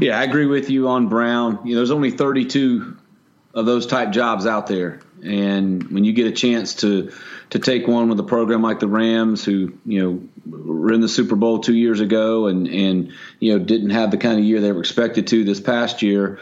Yeah, 0.00 0.18
I 0.18 0.24
agree 0.24 0.46
with 0.46 0.70
you 0.70 0.88
on 0.88 1.08
Brown. 1.08 1.60
You 1.64 1.72
know, 1.72 1.76
there's 1.76 1.90
only 1.90 2.10
32 2.10 2.96
of 3.52 3.66
those 3.66 3.86
type 3.86 4.12
jobs 4.12 4.46
out 4.46 4.66
there, 4.66 5.00
and 5.22 5.90
when 5.90 6.04
you 6.04 6.12
get 6.12 6.26
a 6.26 6.32
chance 6.32 6.76
to 6.76 7.12
to 7.50 7.58
take 7.58 7.88
one 7.88 8.08
with 8.08 8.20
a 8.20 8.24
program 8.24 8.62
like 8.62 8.78
the 8.78 8.88
Rams, 8.88 9.44
who 9.44 9.74
you 9.84 10.02
know 10.02 10.22
were 10.46 10.92
in 10.92 11.00
the 11.00 11.08
Super 11.08 11.36
Bowl 11.36 11.58
two 11.58 11.74
years 11.74 12.00
ago, 12.00 12.46
and 12.46 12.68
and 12.68 13.12
you 13.38 13.52
know 13.52 13.64
didn't 13.64 13.90
have 13.90 14.10
the 14.10 14.18
kind 14.18 14.38
of 14.38 14.44
year 14.44 14.60
they 14.60 14.72
were 14.72 14.80
expected 14.80 15.26
to 15.28 15.44
this 15.44 15.60
past 15.60 16.02
year, 16.02 16.38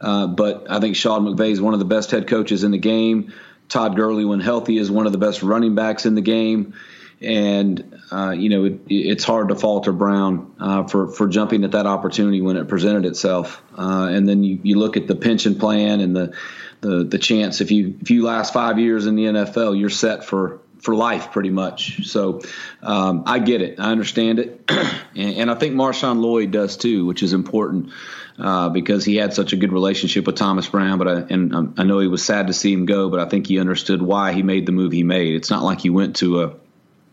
uh, 0.00 0.26
but 0.28 0.70
I 0.70 0.80
think 0.80 0.96
Sean 0.96 1.24
McVay 1.24 1.50
is 1.50 1.60
one 1.60 1.74
of 1.74 1.80
the 1.80 1.86
best 1.86 2.10
head 2.10 2.28
coaches 2.28 2.64
in 2.64 2.70
the 2.70 2.78
game. 2.78 3.32
Todd 3.68 3.96
Gurley, 3.96 4.24
when 4.24 4.40
healthy, 4.40 4.78
is 4.78 4.90
one 4.90 5.06
of 5.06 5.12
the 5.12 5.18
best 5.18 5.42
running 5.42 5.74
backs 5.74 6.06
in 6.06 6.14
the 6.14 6.20
game 6.20 6.74
and 7.22 8.00
uh, 8.10 8.30
you 8.30 8.48
know 8.48 8.64
it, 8.64 8.80
it's 8.88 9.24
hard 9.24 9.48
to 9.48 9.54
falter 9.54 9.92
Brown 9.92 10.54
uh, 10.58 10.84
for 10.84 11.08
for 11.08 11.28
jumping 11.28 11.64
at 11.64 11.72
that 11.72 11.86
opportunity 11.86 12.40
when 12.40 12.56
it 12.56 12.68
presented 12.68 13.06
itself. 13.06 13.62
Uh, 13.76 14.08
and 14.10 14.28
then 14.28 14.44
you, 14.44 14.58
you 14.62 14.78
look 14.78 14.96
at 14.96 15.06
the 15.06 15.14
pension 15.14 15.58
plan 15.58 16.00
and 16.00 16.14
the, 16.14 16.34
the 16.80 17.04
the 17.04 17.18
chance 17.18 17.60
if 17.60 17.70
you 17.70 17.96
if 18.00 18.10
you 18.10 18.24
last 18.24 18.52
five 18.52 18.78
years 18.78 19.06
in 19.06 19.16
the 19.16 19.24
NFL, 19.24 19.78
you're 19.78 19.90
set 19.90 20.24
for 20.24 20.60
for 20.80 20.94
life 20.96 21.30
pretty 21.30 21.50
much. 21.50 22.06
So 22.08 22.40
um, 22.82 23.22
I 23.26 23.38
get 23.38 23.62
it, 23.62 23.78
I 23.78 23.92
understand 23.92 24.40
it, 24.40 24.64
and, 24.68 25.36
and, 25.36 25.50
I 25.50 25.54
think 25.54 25.76
Marshawn 25.76 26.20
Lloyd 26.20 26.50
does 26.50 26.76
too, 26.76 27.06
which 27.06 27.22
is 27.22 27.32
important. 27.32 27.90
Uh, 28.38 28.70
because 28.70 29.04
he 29.04 29.16
had 29.16 29.34
such 29.34 29.52
a 29.52 29.56
good 29.56 29.72
relationship 29.72 30.26
with 30.26 30.36
Thomas 30.36 30.66
Brown, 30.66 30.96
but 30.96 31.06
I, 31.06 31.12
and 31.28 31.54
um, 31.54 31.74
I 31.76 31.84
know 31.84 31.98
he 31.98 32.08
was 32.08 32.24
sad 32.24 32.46
to 32.46 32.54
see 32.54 32.72
him 32.72 32.86
go, 32.86 33.10
but 33.10 33.20
I 33.20 33.26
think 33.26 33.46
he 33.46 33.58
understood 33.58 34.00
why 34.00 34.32
he 34.32 34.42
made 34.42 34.64
the 34.64 34.72
move 34.72 34.90
he 34.90 35.02
made. 35.02 35.34
It's 35.34 35.50
not 35.50 35.62
like 35.62 35.82
he 35.82 35.90
went 35.90 36.16
to 36.16 36.42
a 36.42 36.54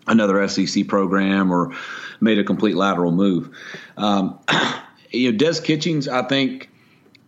another 0.10 0.46
SEC 0.48 0.88
program 0.88 1.52
or 1.52 1.74
made 2.20 2.40
a 2.40 2.44
complete 2.44 2.76
lateral 2.76 3.12
move. 3.12 3.56
Um, 3.96 4.40
you 5.12 5.32
know, 5.32 5.38
Des 5.38 5.62
Kitchings, 5.62 6.08
I 6.08 6.24
think, 6.24 6.70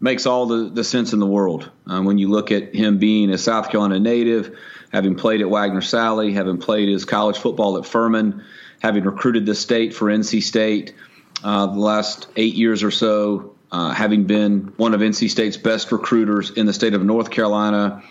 makes 0.02 0.26
all 0.26 0.48
the, 0.48 0.70
the 0.70 0.84
sense 0.84 1.14
in 1.14 1.20
the 1.20 1.28
world 1.28 1.70
um, 1.86 2.06
when 2.06 2.18
you 2.18 2.28
look 2.28 2.52
at 2.52 2.76
him 2.76 2.98
being 2.98 3.30
a 3.30 3.38
South 3.38 3.70
Carolina 3.70 4.00
native, 4.00 4.58
having 4.92 5.16
played 5.16 5.42
at 5.42 5.48
Wagener-Salley, 5.48 6.34
having 6.34 6.58
played 6.58 6.90
his 6.90 7.06
college 7.06 7.38
football 7.38 7.78
at 7.78 7.86
Furman, 7.86 8.44
having 8.82 9.04
recruited 9.04 9.46
the 9.46 9.56
state 9.56 9.94
for 9.94 10.08
NC 10.08 10.42
State 10.42 10.96
uh, 11.44 11.68
the 11.68 11.80
last 11.80 12.28
eight 12.36 12.56
years 12.56 12.84
or 12.84 12.92
so, 12.92 13.56
uh, 13.72 13.92
having 13.92 14.26
been 14.26 14.74
one 14.78 14.94
of 14.94 15.02
NC 15.02 15.30
State's 15.30 15.58
best 15.58 15.92
recruiters 15.92 16.52
in 16.52 16.66
the 16.66 16.74
state 16.74 16.94
of 16.94 17.04
North 17.04 17.30
Carolina 17.30 18.04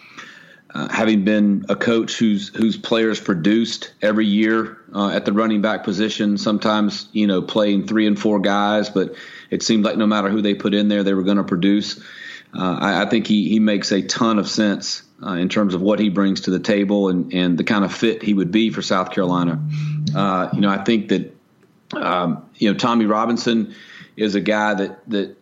uh, 0.72 0.88
having 0.88 1.24
been 1.24 1.64
a 1.68 1.74
coach 1.74 2.16
whose 2.16 2.48
whose 2.48 2.76
players 2.76 3.20
produced 3.20 3.92
every 4.00 4.26
year 4.26 4.78
uh, 4.94 5.08
at 5.08 5.24
the 5.24 5.32
running 5.32 5.60
back 5.60 5.84
position, 5.84 6.38
sometimes 6.38 7.08
you 7.12 7.26
know 7.26 7.42
playing 7.42 7.86
three 7.86 8.06
and 8.06 8.18
four 8.18 8.38
guys, 8.38 8.88
but 8.88 9.14
it 9.50 9.62
seemed 9.62 9.84
like 9.84 9.96
no 9.96 10.06
matter 10.06 10.28
who 10.28 10.42
they 10.42 10.54
put 10.54 10.74
in 10.74 10.88
there, 10.88 11.02
they 11.02 11.14
were 11.14 11.24
going 11.24 11.38
to 11.38 11.44
produce. 11.44 11.98
uh, 12.54 12.78
I, 12.80 13.02
I, 13.02 13.06
think 13.06 13.26
he 13.26 13.48
he 13.48 13.58
makes 13.58 13.90
a 13.90 14.02
ton 14.02 14.38
of 14.38 14.48
sense 14.48 15.02
uh, 15.24 15.32
in 15.32 15.48
terms 15.48 15.74
of 15.74 15.82
what 15.82 15.98
he 15.98 16.08
brings 16.08 16.42
to 16.42 16.50
the 16.50 16.60
table 16.60 17.08
and 17.08 17.32
and 17.32 17.58
the 17.58 17.64
kind 17.64 17.84
of 17.84 17.92
fit 17.92 18.22
he 18.22 18.34
would 18.34 18.52
be 18.52 18.70
for 18.70 18.82
South 18.82 19.10
Carolina. 19.10 19.60
Uh, 20.14 20.50
you 20.52 20.60
know, 20.60 20.70
I 20.70 20.84
think 20.84 21.08
that 21.08 21.36
um, 21.94 22.48
you 22.56 22.72
know 22.72 22.78
Tommy 22.78 23.06
Robinson 23.06 23.74
is 24.16 24.36
a 24.36 24.40
guy 24.40 24.74
that 24.74 25.10
that 25.10 25.36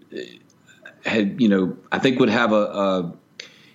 had 1.05 1.41
you 1.41 1.49
know 1.49 1.77
I 1.93 1.99
think 1.99 2.19
would 2.19 2.31
have 2.31 2.53
a, 2.53 2.63
a 2.63 3.13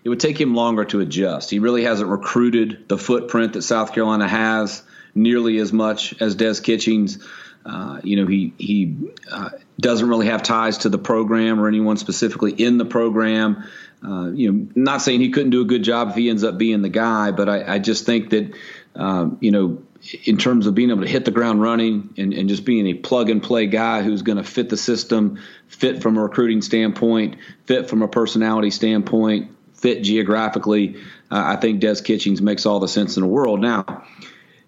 it 0.03 0.09
would 0.09 0.19
take 0.19 0.39
him 0.39 0.53
longer 0.53 0.85
to 0.85 0.99
adjust. 0.99 1.49
He 1.49 1.59
really 1.59 1.83
hasn't 1.83 2.09
recruited 2.09 2.89
the 2.89 2.97
footprint 2.97 3.53
that 3.53 3.61
South 3.61 3.93
Carolina 3.93 4.27
has 4.27 4.83
nearly 5.15 5.57
as 5.59 5.71
much 5.71 6.19
as 6.21 6.35
Des 6.35 6.59
Kitchings. 6.61 7.25
Uh, 7.65 8.01
you 8.03 8.17
know, 8.17 8.27
he 8.27 8.53
he 8.57 8.97
uh, 9.31 9.49
doesn't 9.79 10.09
really 10.09 10.27
have 10.27 10.43
ties 10.43 10.79
to 10.79 10.89
the 10.89 10.97
program 10.97 11.61
or 11.61 11.67
anyone 11.67 11.95
specifically 11.97 12.51
in 12.51 12.77
the 12.77 12.85
program. 12.85 13.63
Uh, 14.05 14.31
you 14.31 14.51
know, 14.51 14.67
not 14.75 15.01
saying 15.01 15.21
he 15.21 15.29
couldn't 15.29 15.51
do 15.51 15.61
a 15.61 15.65
good 15.65 15.83
job 15.83 16.09
if 16.09 16.15
he 16.15 16.29
ends 16.29 16.43
up 16.43 16.57
being 16.57 16.81
the 16.81 16.89
guy, 16.89 17.31
but 17.31 17.47
I, 17.47 17.75
I 17.75 17.79
just 17.79 18.05
think 18.05 18.31
that 18.31 18.53
um, 18.95 19.37
you 19.39 19.51
know, 19.51 19.81
in 20.25 20.37
terms 20.37 20.67
of 20.67 20.75
being 20.75 20.89
able 20.89 21.03
to 21.03 21.07
hit 21.07 21.23
the 21.23 21.31
ground 21.31 21.61
running 21.61 22.13
and, 22.17 22.33
and 22.33 22.49
just 22.49 22.65
being 22.65 22.87
a 22.87 22.93
plug 22.93 23.29
and 23.29 23.41
play 23.41 23.67
guy 23.67 24.01
who's 24.01 24.21
going 24.21 24.37
to 24.37 24.43
fit 24.43 24.67
the 24.67 24.75
system, 24.75 25.39
fit 25.67 26.01
from 26.01 26.17
a 26.17 26.21
recruiting 26.21 26.61
standpoint, 26.61 27.37
fit 27.65 27.89
from 27.89 28.01
a 28.01 28.07
personality 28.09 28.69
standpoint, 28.69 29.51
fit 29.83 30.01
geographically, 30.01 30.95
uh, 31.29 31.43
I 31.45 31.57
think 31.57 31.81
Des 31.81 32.01
Kitchings 32.01 32.41
makes 32.41 32.65
all 32.65 32.79
the 32.79 32.87
sense 32.87 33.17
in 33.17 33.21
the 33.21 33.27
world. 33.27 33.59
Now, 33.59 34.05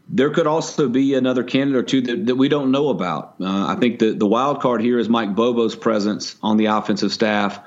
there 0.10 0.30
could 0.30 0.46
also 0.46 0.90
be 0.90 1.14
another 1.14 1.42
candidate 1.44 1.80
or 1.80 1.84
two 1.84 2.02
that, 2.02 2.26
that 2.26 2.36
we 2.36 2.50
don't 2.50 2.70
know 2.70 2.90
about. 2.90 3.36
Uh, 3.40 3.66
I 3.68 3.78
think 3.80 4.00
the, 4.00 4.12
the 4.12 4.28
wild 4.28 4.60
card 4.60 4.82
here 4.82 5.00
is 5.00 5.08
Mike 5.08 5.34
Bobo's 5.34 5.74
presence 5.74 6.36
on 6.44 6.58
the 6.58 6.66
offensive 6.66 7.14
staff. 7.14 7.62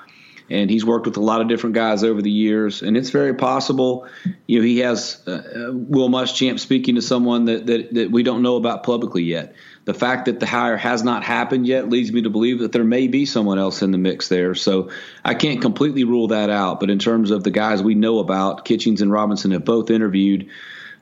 And 0.50 0.70
he's 0.70 0.84
worked 0.84 1.06
with 1.06 1.16
a 1.18 1.22
lot 1.22 1.40
of 1.40 1.48
different 1.48 1.74
guys 1.74 2.02
over 2.02 2.22
the 2.22 2.30
years, 2.30 2.82
and 2.82 2.96
it's 2.96 3.10
very 3.10 3.34
possible, 3.34 4.06
you 4.46 4.58
know, 4.58 4.64
he 4.64 4.78
has 4.78 5.22
uh, 5.26 5.32
uh 5.32 5.72
Will 5.72 6.08
Muschamp 6.08 6.58
speaking 6.58 6.94
to 6.94 7.02
someone 7.02 7.44
that, 7.46 7.66
that 7.66 7.94
that 7.94 8.10
we 8.10 8.22
don't 8.22 8.42
know 8.42 8.56
about 8.56 8.82
publicly 8.82 9.24
yet. 9.24 9.54
The 9.88 9.94
fact 9.94 10.26
that 10.26 10.38
the 10.38 10.44
hire 10.44 10.76
has 10.76 11.02
not 11.02 11.24
happened 11.24 11.66
yet 11.66 11.88
leads 11.88 12.12
me 12.12 12.20
to 12.20 12.28
believe 12.28 12.58
that 12.58 12.72
there 12.72 12.84
may 12.84 13.08
be 13.08 13.24
someone 13.24 13.58
else 13.58 13.80
in 13.80 13.90
the 13.90 13.96
mix 13.96 14.28
there. 14.28 14.54
So 14.54 14.90
I 15.24 15.32
can't 15.32 15.62
completely 15.62 16.04
rule 16.04 16.28
that 16.28 16.50
out. 16.50 16.78
But 16.78 16.90
in 16.90 16.98
terms 16.98 17.30
of 17.30 17.42
the 17.42 17.50
guys 17.50 17.82
we 17.82 17.94
know 17.94 18.18
about, 18.18 18.66
Kitchings 18.66 19.00
and 19.00 19.10
Robinson 19.10 19.50
have 19.52 19.64
both 19.64 19.90
interviewed. 19.90 20.50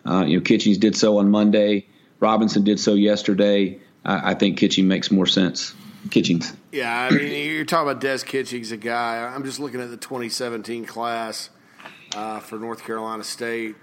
Uh, 0.04 0.24
you 0.24 0.36
know, 0.36 0.40
Kitchings 0.40 0.78
did 0.78 0.94
so 0.94 1.18
on 1.18 1.32
Monday. 1.32 1.88
Robinson 2.20 2.62
did 2.62 2.78
so 2.78 2.94
yesterday. 2.94 3.80
I, 4.04 4.30
I 4.30 4.34
think 4.34 4.56
Kitching 4.56 4.86
makes 4.86 5.10
more 5.10 5.26
sense. 5.26 5.74
Kitchings. 6.12 6.54
Yeah, 6.76 7.08
I 7.10 7.10
mean, 7.10 7.48
you're 7.48 7.64
talking 7.64 7.88
about 7.88 8.02
Des 8.02 8.18
Kitchings, 8.18 8.70
a 8.70 8.76
guy. 8.76 9.16
I'm 9.16 9.44
just 9.44 9.58
looking 9.58 9.80
at 9.80 9.88
the 9.88 9.96
2017 9.96 10.84
class 10.84 11.48
uh, 12.14 12.40
for 12.40 12.58
North 12.58 12.84
Carolina 12.84 13.24
State. 13.24 13.76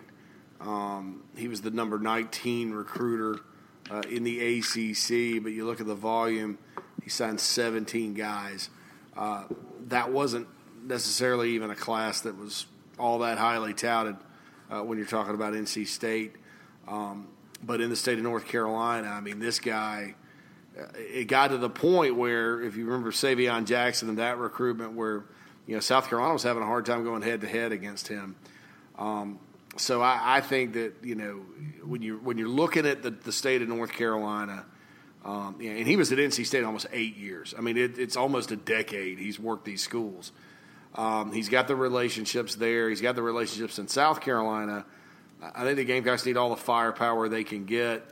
Um, 0.61 1.23
he 1.35 1.47
was 1.47 1.61
the 1.61 1.71
number 1.71 1.97
19 1.97 2.69
recruiter 2.69 3.41
uh, 3.89 4.03
in 4.07 4.23
the 4.23 4.59
ACC, 4.59 5.41
but 5.41 5.53
you 5.53 5.65
look 5.65 5.81
at 5.81 5.87
the 5.87 5.95
volume, 5.95 6.59
he 7.03 7.09
signed 7.09 7.39
17 7.39 8.13
guys. 8.13 8.69
Uh, 9.17 9.45
that 9.87 10.11
wasn't 10.11 10.47
necessarily 10.83 11.49
even 11.55 11.71
a 11.71 11.75
class 11.75 12.21
that 12.21 12.37
was 12.37 12.67
all 12.99 13.17
that 13.19 13.39
highly 13.39 13.73
touted 13.73 14.17
uh, 14.69 14.81
when 14.81 14.99
you're 14.99 15.07
talking 15.07 15.33
about 15.33 15.53
NC 15.53 15.87
State. 15.87 16.33
Um, 16.87 17.29
but 17.63 17.81
in 17.81 17.89
the 17.89 17.95
state 17.95 18.19
of 18.19 18.23
North 18.23 18.45
Carolina, 18.47 19.07
I 19.07 19.19
mean, 19.19 19.39
this 19.39 19.59
guy, 19.59 20.13
it 20.95 21.27
got 21.27 21.49
to 21.49 21.57
the 21.57 21.69
point 21.69 22.15
where, 22.15 22.61
if 22.61 22.75
you 22.75 22.85
remember 22.85 23.11
Savion 23.11 23.65
Jackson 23.65 24.09
and 24.09 24.17
that 24.17 24.37
recruitment, 24.37 24.93
where 24.93 25.23
you 25.67 25.75
know 25.75 25.79
South 25.79 26.09
Carolina 26.09 26.33
was 26.33 26.43
having 26.43 26.63
a 26.63 26.65
hard 26.65 26.85
time 26.85 27.03
going 27.03 27.21
head 27.21 27.41
to 27.41 27.47
head 27.47 27.71
against 27.71 28.07
him. 28.07 28.35
Um, 28.97 29.39
so 29.77 30.01
I, 30.01 30.37
I, 30.37 30.41
think 30.41 30.73
that 30.73 30.93
you 31.01 31.15
know 31.15 31.41
when 31.83 32.01
you 32.01 32.17
when 32.17 32.37
you're 32.37 32.47
looking 32.47 32.85
at 32.85 33.01
the, 33.01 33.11
the 33.11 33.31
state 33.31 33.61
of 33.61 33.69
North 33.69 33.91
Carolina, 33.91 34.65
um, 35.25 35.57
and 35.61 35.87
he 35.87 35.95
was 35.95 36.11
at 36.11 36.17
NC 36.17 36.45
State 36.45 36.63
almost 36.63 36.87
eight 36.91 37.17
years. 37.17 37.53
I 37.57 37.61
mean, 37.61 37.77
it, 37.77 37.97
it's 37.97 38.15
almost 38.15 38.51
a 38.51 38.55
decade 38.55 39.19
he's 39.19 39.39
worked 39.39 39.65
these 39.65 39.81
schools. 39.81 40.31
Um, 40.95 41.31
he's 41.31 41.49
got 41.49 41.67
the 41.67 41.75
relationships 41.75 42.55
there. 42.55 42.89
He's 42.89 43.01
got 43.01 43.15
the 43.15 43.23
relationships 43.23 43.79
in 43.79 43.87
South 43.87 44.21
Carolina. 44.21 44.85
I 45.41 45.63
think 45.63 45.77
the 45.77 45.85
Gamecocks 45.85 46.25
need 46.25 46.37
all 46.37 46.51
the 46.51 46.55
firepower 46.55 47.27
they 47.29 47.43
can 47.43 47.65
get. 47.65 48.03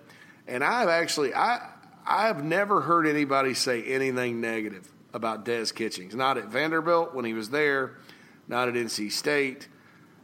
And 0.47 0.63
I've 0.63 0.89
actually 0.89 1.33
I 1.33 1.69
I've 2.05 2.43
never 2.43 2.81
heard 2.81 3.07
anybody 3.07 3.53
say 3.53 3.83
anything 3.83 4.41
negative 4.41 4.91
about 5.13 5.45
Des 5.45 5.67
Kitchings. 5.67 6.15
Not 6.15 6.37
at 6.37 6.45
Vanderbilt 6.45 7.13
when 7.13 7.25
he 7.25 7.33
was 7.33 7.49
there, 7.49 7.97
not 8.47 8.67
at 8.67 8.73
NC 8.73 9.11
State, 9.11 9.67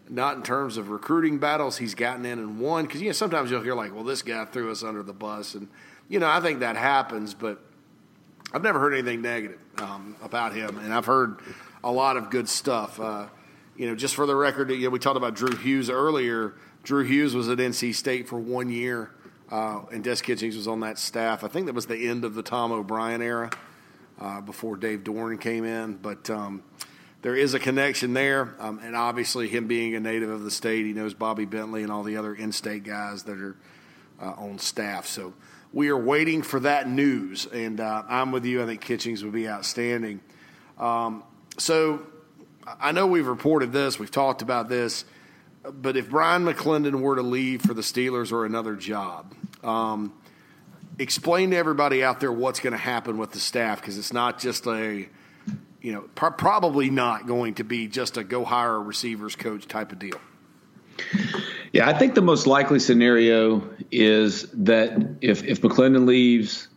not 0.10 0.38
in 0.38 0.44
terms 0.44 0.78
of 0.78 0.90
recruiting 0.90 1.38
battles 1.38 1.78
he's 1.78 1.96
gotten 1.96 2.26
in 2.26 2.40
and 2.40 2.60
won. 2.60 2.86
Because 2.86 3.02
you 3.02 3.08
know 3.08 3.14
sometimes 3.14 3.52
you'll 3.52 3.62
hear 3.62 3.76
like, 3.76 3.94
well, 3.94 4.04
this 4.04 4.22
guy 4.22 4.46
threw 4.46 4.72
us 4.72 4.84
under 4.84 5.04
the 5.04 5.14
bus, 5.14 5.56
and 5.56 5.68
you 6.10 6.20
know 6.20 6.28
I 6.28 6.40
think 6.40 6.60
that 6.60 6.76
happens, 6.76 7.34
but 7.34 7.60
I've 8.54 8.64
never 8.64 8.80
heard 8.80 8.94
anything 8.94 9.22
negative 9.22 9.60
um, 9.78 10.16
about 10.24 10.54
him, 10.54 10.78
and 10.78 10.94
I've 10.94 11.06
heard 11.06 11.40
a 11.84 11.92
lot 11.92 12.18
of 12.18 12.30
good 12.30 12.48
stuff. 12.48 13.00
Uh, 13.00 13.28
you 13.76 13.88
know, 13.88 13.96
just 13.96 14.16
for 14.16 14.26
the 14.26 14.36
record, 14.36 14.72
you 14.72 14.86
know, 14.86 14.90
we 14.90 15.00
talked 15.00 15.18
about 15.18 15.36
Drew 15.36 15.56
Hughes 15.56 15.90
earlier. 15.90 16.56
Drew 16.84 17.04
Hughes 17.04 17.36
was 17.36 17.50
at 17.50 17.60
NC 17.60 17.94
State 17.94 18.28
for 18.28 18.40
one 18.40 18.70
year, 18.70 19.12
uh, 19.52 19.82
and 19.92 20.04
Des 20.04 20.18
Kitchings 20.18 20.56
was 20.56 20.68
on 20.68 20.82
that 20.82 20.98
staff. 20.98 21.44
I 21.44 21.48
think 21.48 21.68
that 21.68 21.76
was 21.76 21.86
the 21.86 22.08
end 22.08 22.26
of 22.26 22.34
the 22.34 22.44
Tom 22.44 22.72
O'Brien 22.72 23.22
era 23.22 23.50
uh, 24.20 24.42
before 24.42 24.78
Dave 24.78 25.04
Doeren 25.04 25.40
came 25.40 25.64
in. 25.64 25.96
But 25.96 26.30
um, 26.30 26.64
there 27.22 27.36
is 27.36 27.54
a 27.54 27.60
connection 27.60 28.14
there, 28.14 28.56
um, 28.60 28.80
and 28.84 28.96
obviously, 28.96 29.48
him 29.48 29.68
being 29.68 29.96
a 29.96 30.00
native 30.00 30.30
of 30.30 30.44
the 30.44 30.52
state, 30.52 30.86
he 30.86 30.94
knows 30.94 31.14
Bobby 31.14 31.46
Bentley 31.46 31.84
and 31.84 31.92
all 31.92 32.04
the 32.04 32.18
other 32.18 32.34
in-state 32.34 32.84
guys 32.84 33.24
that 33.24 33.40
are 33.40 33.56
uh, 34.22 34.34
on 34.38 34.60
staff. 34.60 35.08
So 35.08 35.34
we 35.74 35.90
are 35.90 35.98
waiting 35.98 36.42
for 36.42 36.60
that 36.62 36.90
news, 36.90 37.46
and 37.46 37.80
uh, 37.80 38.04
I'm 38.08 38.32
with 38.32 38.46
you. 38.46 38.64
I 38.64 38.66
think 38.66 38.82
Kitchings 38.82 39.24
would 39.24 39.34
be 39.34 39.48
outstanding. 39.48 40.22
Um, 40.78 41.24
so 41.58 42.06
I 42.80 42.92
know 42.92 43.08
we've 43.08 43.28
reported 43.28 43.72
this, 43.72 43.98
we've 44.00 44.12
talked 44.12 44.42
about 44.42 44.70
this, 44.70 45.06
but 45.72 45.98
if 45.98 46.10
Bryan 46.10 46.46
McClendon 46.46 47.02
were 47.02 47.16
to 47.16 47.22
leave 47.22 47.62
for 47.62 47.74
the 47.74 47.82
Steelers 47.82 48.32
or 48.32 48.46
another 48.46 48.76
job, 48.76 49.34
um, 49.64 50.14
explain 51.00 51.52
to 51.52 51.58
everybody 51.58 52.04
out 52.04 52.20
there 52.20 52.32
what's 52.32 52.60
going 52.60 52.72
to 52.72 52.78
happen 52.78 53.18
with 53.18 53.32
the 53.32 53.40
staff 53.40 53.80
because 53.80 53.98
it's 53.98 54.14
not 54.14 54.40
just 54.40 54.66
a, 54.68 55.08
you 55.82 55.92
know, 55.94 56.02
pr- 56.16 56.28
probably 56.28 56.90
not 56.90 57.28
going 57.28 57.56
to 57.56 57.64
be 57.64 57.88
just 57.88 58.18
a 58.18 58.24
go 58.24 58.44
hire 58.44 58.76
a 58.76 58.80
receivers 58.80 59.36
coach 59.36 59.68
type 59.68 59.92
of 59.92 60.00
deal. 60.00 60.20
Yeah, 61.74 61.88
I 61.88 61.94
think 61.94 62.16
the 62.16 62.22
most 62.22 62.48
likely 62.48 62.80
scenario 62.80 63.70
is 63.92 64.50
that 64.54 65.18
if 65.22 65.44
if 65.44 65.62
McClendon 65.62 66.08
leaves, 66.08 66.68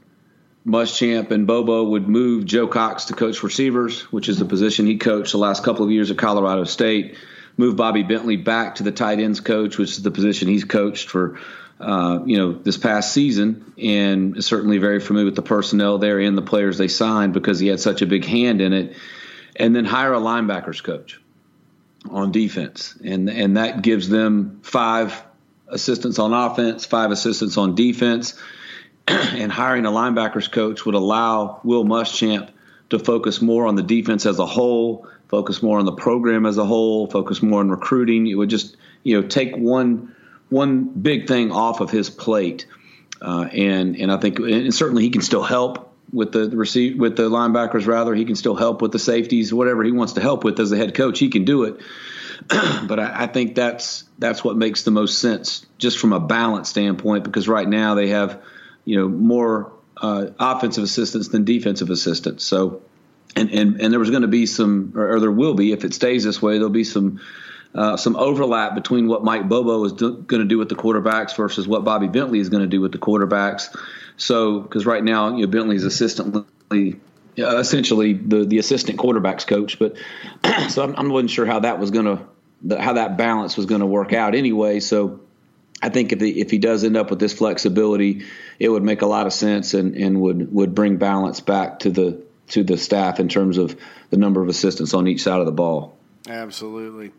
Muschamp 0.66 1.30
and 1.30 1.46
Bobo 1.46 1.84
would 1.84 2.06
move 2.06 2.44
Joe 2.44 2.66
Cox 2.66 3.06
to 3.06 3.14
coach 3.14 3.42
receivers, 3.42 4.02
which 4.12 4.28
is 4.28 4.38
the 4.38 4.44
position 4.44 4.86
he 4.86 4.98
coached 4.98 5.32
the 5.32 5.38
last 5.38 5.64
couple 5.64 5.84
of 5.84 5.90
years 5.90 6.10
at 6.10 6.18
Colorado 6.18 6.64
State. 6.64 7.16
Move 7.56 7.76
Bobby 7.76 8.02
Bentley 8.02 8.36
back 8.36 8.76
to 8.76 8.82
the 8.82 8.92
tight 8.92 9.20
ends 9.20 9.40
coach, 9.40 9.78
which 9.78 9.90
is 9.90 10.02
the 10.02 10.10
position 10.10 10.48
he's 10.48 10.64
coached 10.64 11.08
for, 11.08 11.38
uh, 11.78 12.20
you 12.24 12.38
know, 12.38 12.52
this 12.52 12.76
past 12.76 13.12
season, 13.12 13.72
and 13.76 14.36
is 14.36 14.46
certainly 14.46 14.78
very 14.78 15.00
familiar 15.00 15.26
with 15.26 15.36
the 15.36 15.42
personnel 15.42 15.98
there 15.98 16.18
and 16.18 16.36
the 16.36 16.42
players 16.42 16.78
they 16.78 16.88
signed 16.88 17.32
because 17.32 17.58
he 17.58 17.68
had 17.68 17.80
such 17.80 18.02
a 18.02 18.06
big 18.06 18.24
hand 18.24 18.60
in 18.60 18.72
it. 18.72 18.96
And 19.56 19.74
then 19.74 19.84
hire 19.84 20.14
a 20.14 20.20
linebackers 20.20 20.82
coach 20.82 21.20
on 22.08 22.32
defense, 22.32 22.96
and 23.04 23.28
and 23.28 23.56
that 23.56 23.82
gives 23.82 24.08
them 24.08 24.60
five 24.62 25.22
assistants 25.68 26.18
on 26.18 26.32
offense, 26.32 26.86
five 26.86 27.10
assistants 27.10 27.56
on 27.56 27.74
defense 27.74 28.38
and 29.08 29.50
hiring 29.50 29.86
a 29.86 29.90
linebackers 29.90 30.50
coach 30.50 30.84
would 30.84 30.94
allow 30.94 31.60
Will 31.64 31.84
Muschamp 31.84 32.50
to 32.90 32.98
focus 32.98 33.40
more 33.40 33.66
on 33.66 33.76
the 33.76 33.82
defense 33.82 34.26
as 34.26 34.38
a 34.38 34.46
whole, 34.46 35.06
focus 35.30 35.62
more 35.62 35.78
on 35.78 35.84
the 35.84 35.92
program 35.92 36.44
as 36.44 36.58
a 36.58 36.64
whole, 36.64 37.06
focus 37.06 37.40
more 37.40 37.60
on 37.60 37.70
recruiting. 37.70 38.26
It 38.26 38.34
would 38.34 38.50
just 38.50 38.76
you 39.04 39.20
know 39.20 39.26
take 39.26 39.56
one 39.56 40.14
one 40.48 40.84
big 40.84 41.28
thing 41.28 41.52
off 41.52 41.80
of 41.80 41.90
his 41.90 42.10
plate, 42.10 42.66
uh, 43.22 43.48
and 43.52 43.96
and 43.96 44.12
I 44.12 44.16
think 44.16 44.38
and 44.40 44.74
certainly 44.74 45.02
he 45.04 45.10
can 45.10 45.22
still 45.22 45.44
help 45.44 45.94
with 46.12 46.32
the 46.32 46.50
receive 46.50 46.98
with 46.98 47.16
the 47.16 47.30
linebackers. 47.30 47.86
Rather, 47.86 48.14
he 48.14 48.24
can 48.24 48.34
still 48.34 48.56
help 48.56 48.82
with 48.82 48.92
the 48.92 48.98
safeties, 48.98 49.54
whatever 49.54 49.84
he 49.84 49.92
wants 49.92 50.14
to 50.14 50.20
help 50.20 50.42
with 50.42 50.58
as 50.58 50.72
a 50.72 50.76
head 50.76 50.94
coach, 50.94 51.20
he 51.20 51.30
can 51.30 51.44
do 51.44 51.64
it. 51.64 51.80
but 52.48 52.98
I, 52.98 53.24
I 53.24 53.26
think 53.28 53.54
that's 53.54 54.04
that's 54.18 54.42
what 54.42 54.56
makes 54.56 54.82
the 54.82 54.90
most 54.90 55.20
sense, 55.20 55.64
just 55.78 55.98
from 55.98 56.12
a 56.12 56.20
balance 56.20 56.68
standpoint, 56.68 57.24
because 57.24 57.48
right 57.48 57.68
now 57.68 57.94
they 57.94 58.08
have 58.08 58.42
you 58.84 58.96
know 58.96 59.08
more 59.08 59.72
uh, 59.98 60.26
offensive 60.38 60.82
assistants 60.82 61.28
than 61.28 61.44
defensive 61.44 61.90
assistants. 61.90 62.44
So, 62.44 62.82
and 63.36 63.50
and 63.50 63.80
and 63.80 63.92
there 63.92 64.00
was 64.00 64.10
going 64.10 64.22
to 64.22 64.28
be 64.28 64.46
some, 64.46 64.92
or, 64.96 65.14
or, 65.14 65.20
there 65.20 65.30
will 65.30 65.54
be, 65.54 65.72
if 65.72 65.84
it 65.84 65.94
stays 65.94 66.24
this 66.24 66.40
way, 66.40 66.54
there'll 66.54 66.70
be 66.70 66.84
some. 66.84 67.20
Uh, 67.72 67.96
some 67.96 68.16
overlap 68.16 68.74
between 68.74 69.06
what 69.06 69.22
Mike 69.22 69.48
Bobo 69.48 69.84
is 69.84 69.92
going 69.92 70.26
to 70.26 70.44
do 70.44 70.58
with 70.58 70.68
the 70.68 70.74
quarterbacks 70.74 71.36
versus 71.36 71.68
what 71.68 71.84
Bobby 71.84 72.08
Bentley 72.08 72.40
is 72.40 72.48
going 72.48 72.64
to 72.64 72.66
do 72.66 72.80
with 72.80 72.90
the 72.90 72.98
quarterbacks. 72.98 73.72
So, 74.16 74.58
because 74.58 74.86
right 74.86 75.04
now, 75.04 75.36
you 75.36 75.46
know, 75.46 75.52
Bentley's 75.52 75.84
assistantly 75.84 76.98
uh, 77.38 77.58
essentially 77.58 78.14
the 78.14 78.44
the 78.44 78.58
assistant 78.58 78.98
quarterbacks 78.98 79.46
coach. 79.46 79.78
But 79.78 79.96
so 80.68 80.82
I'm, 80.82 80.96
I 80.96 81.06
wasn't 81.12 81.30
sure 81.30 81.46
how 81.46 81.60
that 81.60 81.78
was 81.78 81.90
going 81.90 82.06
to 82.06 82.80
how 82.80 82.94
that 82.94 83.16
balance 83.16 83.56
was 83.56 83.66
going 83.66 83.80
to 83.80 83.86
work 83.86 84.12
out 84.12 84.34
anyway. 84.34 84.80
So 84.80 85.20
I 85.82 85.88
think 85.88 86.12
if 86.12 86.20
he, 86.20 86.40
if 86.40 86.50
he 86.50 86.58
does 86.58 86.84
end 86.84 86.96
up 86.96 87.10
with 87.10 87.18
this 87.18 87.32
flexibility, 87.32 88.24
it 88.58 88.68
would 88.68 88.82
make 88.82 89.02
a 89.02 89.06
lot 89.06 89.26
of 89.26 89.32
sense 89.32 89.74
and, 89.74 89.94
and 89.94 90.20
would 90.20 90.52
would 90.52 90.74
bring 90.74 90.96
balance 90.96 91.40
back 91.40 91.80
to 91.80 91.90
the 91.90 92.22
to 92.50 92.62
the 92.62 92.76
staff 92.76 93.20
in 93.20 93.28
terms 93.28 93.58
of 93.58 93.76
the 94.10 94.16
number 94.16 94.42
of 94.42 94.48
assistants 94.48 94.94
on 94.94 95.08
each 95.08 95.22
side 95.22 95.40
of 95.40 95.46
the 95.46 95.52
ball. 95.52 95.96
Absolutely. 96.28 97.12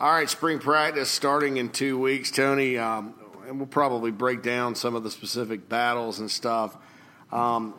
All 0.00 0.12
right, 0.12 0.28
spring 0.28 0.58
practice 0.58 1.10
starting 1.10 1.58
in 1.58 1.68
two 1.68 1.98
weeks, 1.98 2.30
Tony, 2.30 2.76
um, 2.76 3.14
and 3.46 3.58
we'll 3.58 3.68
probably 3.68 4.10
break 4.10 4.42
down 4.42 4.74
some 4.74 4.94
of 4.94 5.04
the 5.04 5.10
specific 5.10 5.68
battles 5.68 6.18
and 6.18 6.30
stuff. 6.30 6.76
Um, 7.30 7.74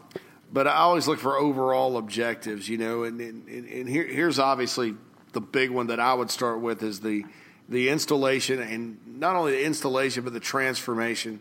but 0.52 0.68
I 0.68 0.76
always 0.76 1.08
look 1.08 1.20
for 1.20 1.36
overall 1.36 1.98
objectives, 1.98 2.70
you 2.70 2.78
know, 2.78 3.04
and, 3.04 3.20
and, 3.20 3.48
and 3.48 3.90
here, 3.90 4.06
here's 4.06 4.40
obviously 4.40 4.96
the 5.34 5.42
big 5.42 5.72
one 5.72 5.88
that 5.88 6.00
I 6.00 6.14
would 6.14 6.32
start 6.32 6.62
with 6.62 6.84
is 6.84 7.02
the 7.02 7.26
the 7.70 7.90
installation 7.90 8.62
and 8.62 9.00
not 9.20 9.36
only 9.36 9.54
the 9.54 9.64
installation 9.64 10.24
but 10.24 10.34
the 10.34 10.40
transformation 10.40 11.40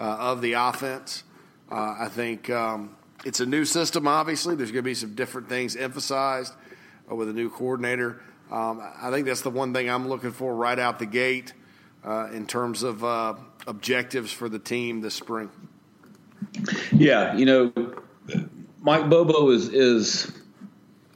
uh, 0.00 0.04
of 0.04 0.42
the 0.42 0.54
offense. 0.54 1.24
Uh, 1.70 1.96
I 2.00 2.08
think 2.08 2.50
um, 2.50 2.96
it's 3.24 3.40
a 3.40 3.46
new 3.46 3.64
system. 3.64 4.06
Obviously, 4.06 4.54
there's 4.56 4.70
going 4.70 4.82
to 4.82 4.88
be 4.88 4.94
some 4.94 5.14
different 5.14 5.48
things 5.48 5.76
emphasized 5.76 6.52
uh, 7.10 7.14
with 7.14 7.28
a 7.28 7.32
new 7.32 7.50
coordinator. 7.50 8.20
Um, 8.50 8.82
I 9.00 9.10
think 9.10 9.26
that's 9.26 9.42
the 9.42 9.50
one 9.50 9.72
thing 9.72 9.88
I'm 9.88 10.08
looking 10.08 10.32
for 10.32 10.54
right 10.54 10.78
out 10.78 10.98
the 10.98 11.06
gate 11.06 11.54
uh, 12.04 12.28
in 12.32 12.46
terms 12.46 12.82
of 12.82 13.02
uh, 13.02 13.34
objectives 13.66 14.32
for 14.32 14.48
the 14.48 14.58
team 14.58 15.00
this 15.00 15.14
spring. 15.14 15.50
Yeah, 16.92 17.34
you 17.36 17.46
know, 17.46 17.72
Mike 18.80 19.08
Bobo 19.08 19.50
is 19.50 19.68
is 19.68 20.32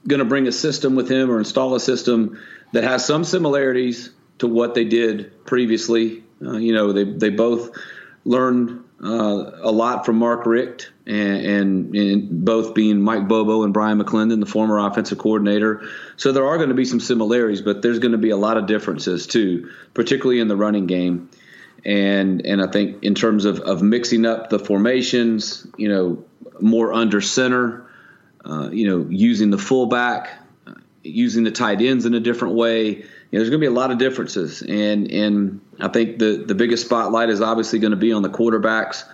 going 0.06 0.20
to 0.20 0.24
bring 0.24 0.46
a 0.46 0.52
system 0.52 0.94
with 0.94 1.10
him 1.10 1.30
or 1.30 1.38
install 1.38 1.74
a 1.74 1.80
system 1.80 2.38
that 2.72 2.84
has 2.84 3.04
some 3.04 3.24
similarities 3.24 4.12
to 4.38 4.46
what 4.46 4.74
they 4.74 4.84
did 4.84 5.44
previously. 5.44 6.22
Uh, 6.40 6.56
you 6.56 6.72
know, 6.72 6.92
they 6.92 7.04
they 7.04 7.30
both 7.30 7.76
learned 8.24 8.84
uh, 9.02 9.50
a 9.60 9.70
lot 9.70 10.06
from 10.06 10.16
Mark 10.16 10.46
Richt, 10.46 10.90
and, 11.06 11.46
and, 11.46 11.94
and, 11.94 12.44
both 12.44 12.74
being 12.74 13.00
Mike 13.00 13.28
Bobo 13.28 13.62
and 13.62 13.74
Bryan 13.74 14.00
McClendon, 14.00 14.40
the 14.40 14.46
former 14.46 14.78
offensive 14.78 15.18
coordinator. 15.18 15.86
So 16.16 16.32
there 16.32 16.46
are 16.46 16.56
going 16.56 16.70
to 16.70 16.74
be 16.74 16.86
some 16.86 17.00
similarities, 17.00 17.60
but 17.60 17.82
there's 17.82 17.98
going 17.98 18.12
to 18.12 18.18
be 18.18 18.30
a 18.30 18.36
lot 18.36 18.56
of 18.56 18.66
differences 18.66 19.26
too, 19.26 19.70
particularly 19.92 20.40
in 20.40 20.48
the 20.48 20.56
running 20.56 20.86
game. 20.86 21.28
And 21.84 22.44
and 22.46 22.60
I 22.62 22.68
think 22.68 23.04
in 23.04 23.14
terms 23.14 23.44
of, 23.44 23.60
of 23.60 23.82
mixing 23.82 24.24
up 24.24 24.48
the 24.48 24.58
formations, 24.58 25.66
you 25.76 25.88
know, 25.88 26.24
more 26.60 26.92
under 26.92 27.20
center, 27.20 27.86
uh, 28.44 28.70
you 28.72 28.88
know, 28.88 29.06
using 29.10 29.50
the 29.50 29.58
fullback, 29.58 30.30
uh, 30.66 30.72
using 31.02 31.44
the 31.44 31.52
tight 31.52 31.82
ends 31.82 32.06
in 32.06 32.14
a 32.14 32.20
different 32.20 32.54
way 32.54 33.04
know, 33.36 33.40
there's 33.40 33.50
going 33.50 33.60
to 33.60 33.64
be 33.64 33.72
a 33.72 33.78
lot 33.78 33.90
of 33.90 33.98
differences, 33.98 34.62
and 34.62 35.10
and 35.10 35.60
I 35.80 35.88
think 35.88 36.18
the 36.18 36.44
the 36.46 36.54
biggest 36.54 36.86
spotlight 36.86 37.28
is 37.28 37.40
obviously 37.40 37.78
going 37.78 37.92
to 37.92 37.96
be 37.96 38.12
on 38.12 38.22
the 38.22 38.30
quarterbacks. 38.30 39.04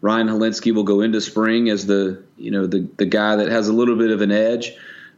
Ryan 0.00 0.28
Hilinski 0.28 0.74
will 0.74 0.82
go 0.84 1.00
into 1.00 1.20
spring 1.20 1.68
as 1.68 1.86
the 1.86 2.22
you 2.36 2.50
know 2.50 2.66
the 2.66 2.88
the 2.96 3.06
guy 3.06 3.36
that 3.36 3.48
has 3.48 3.68
a 3.68 3.72
little 3.72 3.96
bit 3.96 4.10
of 4.10 4.20
an 4.20 4.30
edge. 4.30 4.72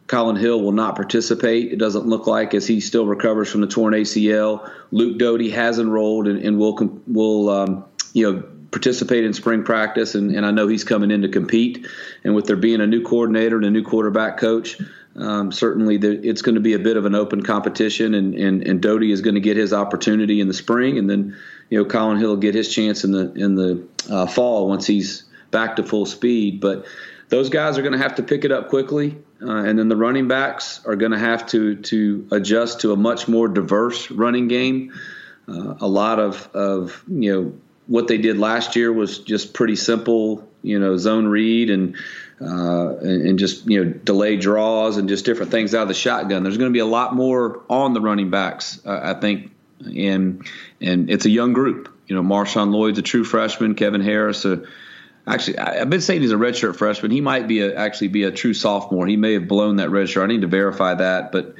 Collin 0.07 0.35
Hill 0.35 0.61
will 0.61 0.71
not 0.71 0.95
participate. 0.95 1.73
It 1.73 1.77
doesn't 1.77 2.05
look 2.05 2.27
like 2.27 2.53
as 2.53 2.67
he 2.67 2.79
still 2.79 3.07
recovers 3.07 3.51
from 3.51 3.61
the 3.61 3.67
torn 3.67 3.93
ACL. 3.93 4.69
Luke 4.91 5.17
Doty 5.17 5.49
has 5.49 5.79
enrolled 5.79 6.27
and, 6.27 6.39
and 6.43 6.59
will 6.59 7.01
will 7.07 7.49
um, 7.49 7.85
you 8.13 8.31
know 8.31 8.43
participate 8.71 9.23
in 9.23 9.33
spring 9.33 9.63
practice, 9.63 10.15
and, 10.15 10.35
and 10.35 10.45
I 10.45 10.51
know 10.51 10.67
he's 10.67 10.83
coming 10.83 11.09
in 11.09 11.21
to 11.21 11.29
compete. 11.29 11.87
And 12.23 12.35
with 12.35 12.45
there 12.45 12.57
being 12.57 12.81
a 12.81 12.87
new 12.87 13.01
coordinator 13.01 13.55
and 13.55 13.65
a 13.65 13.71
new 13.71 13.83
quarterback 13.83 14.37
coach, 14.37 14.77
um, 15.17 15.51
certainly 15.51 15.97
the, 15.97 16.27
it's 16.27 16.41
going 16.41 16.55
to 16.55 16.61
be 16.61 16.73
a 16.73 16.79
bit 16.79 16.97
of 16.97 17.05
an 17.05 17.15
open 17.15 17.41
competition, 17.41 18.13
and, 18.13 18.35
and, 18.35 18.67
and 18.67 18.81
Doty 18.81 19.11
is 19.11 19.21
going 19.21 19.35
to 19.35 19.41
get 19.41 19.55
his 19.55 19.71
opportunity 19.71 20.41
in 20.41 20.47
the 20.47 20.53
spring, 20.53 20.97
and 20.97 21.09
then 21.09 21.37
you 21.69 21.77
know 21.77 21.85
Collin 21.85 22.17
Hill 22.17 22.29
will 22.29 22.37
get 22.37 22.53
his 22.53 22.73
chance 22.73 23.03
in 23.03 23.11
the 23.11 23.31
in 23.33 23.55
the 23.55 23.87
uh, 24.09 24.25
fall 24.27 24.67
once 24.67 24.85
he's 24.85 25.23
back 25.51 25.77
to 25.77 25.83
full 25.83 26.05
speed. 26.05 26.59
But 26.59 26.85
those 27.29 27.49
guys 27.49 27.77
are 27.77 27.81
going 27.81 27.93
to 27.93 27.99
have 27.99 28.15
to 28.15 28.23
pick 28.23 28.43
it 28.43 28.51
up 28.51 28.69
quickly, 28.69 29.17
uh, 29.41 29.51
and 29.51 29.79
then 29.79 29.87
the 29.87 29.95
running 29.95 30.27
backs 30.27 30.85
are 30.85 30.97
going 30.97 31.13
to 31.13 31.19
have 31.19 31.45
to 31.47 31.75
to 31.77 32.27
adjust 32.31 32.81
to 32.81 32.91
a 32.91 32.97
much 32.97 33.29
more 33.29 33.47
diverse 33.47 34.11
running 34.11 34.49
game. 34.49 34.91
Uh, 35.47 35.75
a 35.79 35.87
lot 35.87 36.19
of 36.19 36.49
of 36.53 37.03
you 37.07 37.33
know 37.33 37.53
what 37.87 38.07
they 38.07 38.17
did 38.17 38.37
last 38.37 38.75
year 38.75 38.91
was 38.91 39.19
just 39.19 39.53
pretty 39.53 39.75
simple, 39.75 40.47
you 40.61 40.79
know, 40.79 40.97
zone 40.97 41.27
read 41.27 41.69
and 41.69 41.95
uh, 42.41 42.97
and, 42.97 43.39
just 43.39 43.65
you 43.65 43.83
know 43.83 43.91
delay 43.91 44.35
draws 44.35 44.97
and 44.97 45.07
just 45.07 45.25
different 45.25 45.51
things 45.51 45.73
out 45.73 45.83
of 45.83 45.87
the 45.87 45.93
shotgun. 45.93 46.43
There's 46.43 46.57
going 46.57 46.69
to 46.69 46.73
be 46.73 46.79
a 46.79 46.85
lot 46.85 47.15
more 47.15 47.61
on 47.69 47.93
the 47.93 48.01
running 48.01 48.29
backs, 48.29 48.81
uh, 48.85 48.99
I 49.15 49.19
think, 49.19 49.51
and 49.85 50.45
and 50.81 51.09
it's 51.09 51.25
a 51.25 51.29
young 51.29 51.53
group. 51.53 51.93
You 52.07 52.15
know, 52.15 52.21
Marshawn 52.21 52.71
Lloyd's 52.71 52.99
a 52.99 53.01
true 53.01 53.23
freshman. 53.23 53.75
Kevin 53.75 54.01
Harris, 54.01 54.43
a, 54.45 54.63
actually, 55.25 55.59
I've 55.59 55.89
been 55.89 56.01
saying 56.01 56.21
he's 56.21 56.33
a 56.33 56.35
redshirt 56.35 56.75
freshman. 56.75 57.11
He 57.11 57.21
might 57.21 57.47
be 57.47 57.61
a, 57.61 57.75
actually 57.75 58.09
be 58.09 58.23
a 58.23 58.31
true 58.31 58.53
sophomore. 58.53 59.07
He 59.07 59.17
may 59.17 59.33
have 59.33 59.47
blown 59.47 59.77
that 59.77 59.89
redshirt. 59.89 60.23
I 60.23 60.27
need 60.27 60.41
to 60.41 60.47
verify 60.47 60.93
that, 60.95 61.31
but 61.31 61.55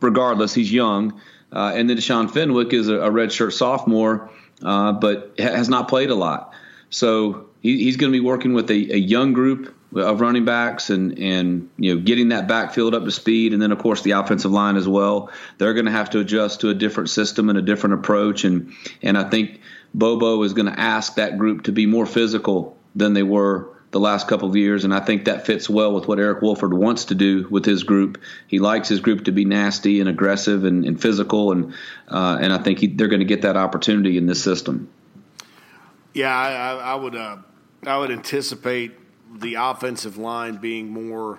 regardless, 0.00 0.52
he's 0.52 0.72
young. 0.72 1.20
Uh, 1.50 1.72
and 1.74 1.88
then 1.88 1.96
Deshaun 1.96 2.30
Fenwick 2.30 2.74
is 2.74 2.88
a, 2.88 2.96
a 2.96 3.10
redshirt 3.10 3.52
sophomore, 3.54 4.30
uh, 4.64 4.92
but 4.92 5.34
has 5.38 5.68
not 5.68 5.88
played 5.88 6.10
a 6.10 6.14
lot. 6.14 6.52
So 6.90 7.46
he, 7.60 7.84
he's 7.84 7.96
going 7.96 8.12
to 8.12 8.18
be 8.18 8.24
working 8.24 8.52
with 8.54 8.70
a, 8.70 8.94
a 8.94 8.96
young 8.96 9.32
group 9.32 9.74
of 9.94 10.20
running 10.20 10.44
backs 10.44 10.90
and 10.90 11.18
and 11.18 11.70
you 11.78 11.94
know 11.94 12.00
getting 12.02 12.28
that 12.28 12.46
backfield 12.46 12.94
up 12.94 13.04
to 13.04 13.10
speed. 13.10 13.52
And 13.52 13.62
then 13.62 13.72
of 13.72 13.78
course 13.78 14.02
the 14.02 14.12
offensive 14.12 14.52
line 14.52 14.76
as 14.76 14.88
well. 14.88 15.30
They're 15.58 15.74
going 15.74 15.86
to 15.86 15.92
have 15.92 16.10
to 16.10 16.20
adjust 16.20 16.60
to 16.60 16.70
a 16.70 16.74
different 16.74 17.10
system 17.10 17.48
and 17.48 17.58
a 17.58 17.62
different 17.62 17.94
approach. 17.94 18.44
And 18.44 18.72
and 19.02 19.16
I 19.16 19.28
think 19.28 19.60
Bobo 19.94 20.42
is 20.42 20.52
going 20.52 20.66
to 20.66 20.78
ask 20.78 21.14
that 21.14 21.38
group 21.38 21.64
to 21.64 21.72
be 21.72 21.86
more 21.86 22.06
physical 22.06 22.76
than 22.94 23.14
they 23.14 23.22
were 23.22 23.70
the 23.90 24.00
last 24.00 24.28
couple 24.28 24.48
of 24.48 24.56
years 24.56 24.84
and 24.84 24.94
I 24.94 25.00
think 25.00 25.24
that 25.24 25.46
fits 25.46 25.68
well 25.68 25.92
with 25.94 26.06
what 26.06 26.18
Eric 26.18 26.42
Wolford 26.42 26.74
wants 26.74 27.06
to 27.06 27.14
do 27.14 27.48
with 27.48 27.64
his 27.64 27.84
group 27.84 28.20
he 28.46 28.58
likes 28.58 28.88
his 28.88 29.00
group 29.00 29.24
to 29.24 29.32
be 29.32 29.44
nasty 29.44 30.00
and 30.00 30.08
aggressive 30.08 30.64
and, 30.64 30.84
and 30.84 31.00
physical 31.00 31.52
and 31.52 31.74
uh, 32.08 32.38
and 32.40 32.52
I 32.52 32.58
think 32.58 32.80
he, 32.80 32.86
they're 32.88 33.08
going 33.08 33.20
to 33.20 33.26
get 33.26 33.42
that 33.42 33.56
opportunity 33.56 34.18
in 34.18 34.26
this 34.26 34.42
system 34.42 34.88
yeah 36.12 36.36
I, 36.36 36.92
I 36.92 36.94
would 36.94 37.16
uh, 37.16 37.38
I 37.86 37.98
would 37.98 38.10
anticipate 38.10 38.92
the 39.32 39.54
offensive 39.54 40.16
line 40.16 40.56
being 40.56 40.88
more 40.88 41.38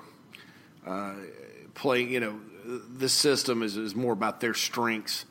uh, 0.86 1.16
playing. 1.74 2.10
You 2.10 2.20
know, 2.20 2.40
this 2.66 3.14
system 3.14 3.64
is 3.64 3.78
is 3.78 3.96
more 3.96 4.14
about 4.14 4.40
their 4.40 4.54
strengths 4.54 5.26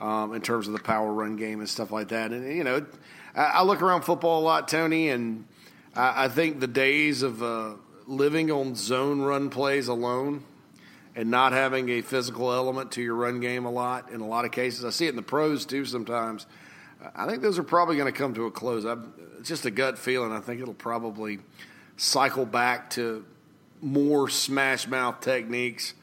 um, 0.00 0.34
in 0.34 0.42
terms 0.42 0.66
of 0.66 0.74
the 0.74 0.80
power 0.80 1.12
run 1.12 1.36
game 1.36 1.60
and 1.60 1.68
stuff 1.68 1.90
like 1.90 2.08
that. 2.08 2.32
And 2.32 2.54
you 2.56 2.64
know, 2.64 2.84
I, 3.34 3.44
I 3.44 3.62
look 3.62 3.82
around 3.82 4.02
football 4.02 4.40
a 4.40 4.44
lot, 4.44 4.68
Tony, 4.68 5.08
and 5.08 5.46
I, 5.94 6.24
I 6.24 6.28
think 6.28 6.60
the 6.60 6.66
days 6.66 7.22
of 7.22 7.42
uh, 7.42 7.74
living 8.06 8.50
on 8.50 8.74
zone 8.74 9.20
run 9.20 9.50
plays 9.50 9.88
alone 9.88 10.44
and 11.14 11.30
not 11.30 11.52
having 11.52 11.88
a 11.90 12.00
physical 12.00 12.52
element 12.52 12.92
to 12.92 13.02
your 13.02 13.14
run 13.14 13.40
game 13.40 13.64
a 13.64 13.70
lot 13.70 14.10
in 14.10 14.20
a 14.20 14.26
lot 14.26 14.44
of 14.44 14.52
cases. 14.52 14.84
I 14.84 14.90
see 14.90 15.06
it 15.06 15.10
in 15.10 15.16
the 15.16 15.22
pros 15.22 15.66
too 15.66 15.84
sometimes. 15.84 16.46
I 17.14 17.26
think 17.26 17.42
those 17.42 17.58
are 17.58 17.64
probably 17.64 17.96
going 17.96 18.12
to 18.12 18.16
come 18.16 18.34
to 18.34 18.46
a 18.46 18.50
close. 18.50 18.86
I, 18.86 18.96
it's 19.38 19.48
just 19.48 19.66
a 19.66 19.70
gut 19.70 19.98
feeling. 19.98 20.32
I 20.32 20.40
think 20.40 20.60
it'll 20.60 20.74
probably 20.74 21.40
cycle 21.96 22.46
back 22.46 22.90
to 22.90 23.24
more 23.80 24.28
smash 24.28 24.86
mouth 24.86 25.20
techniques. 25.20 25.94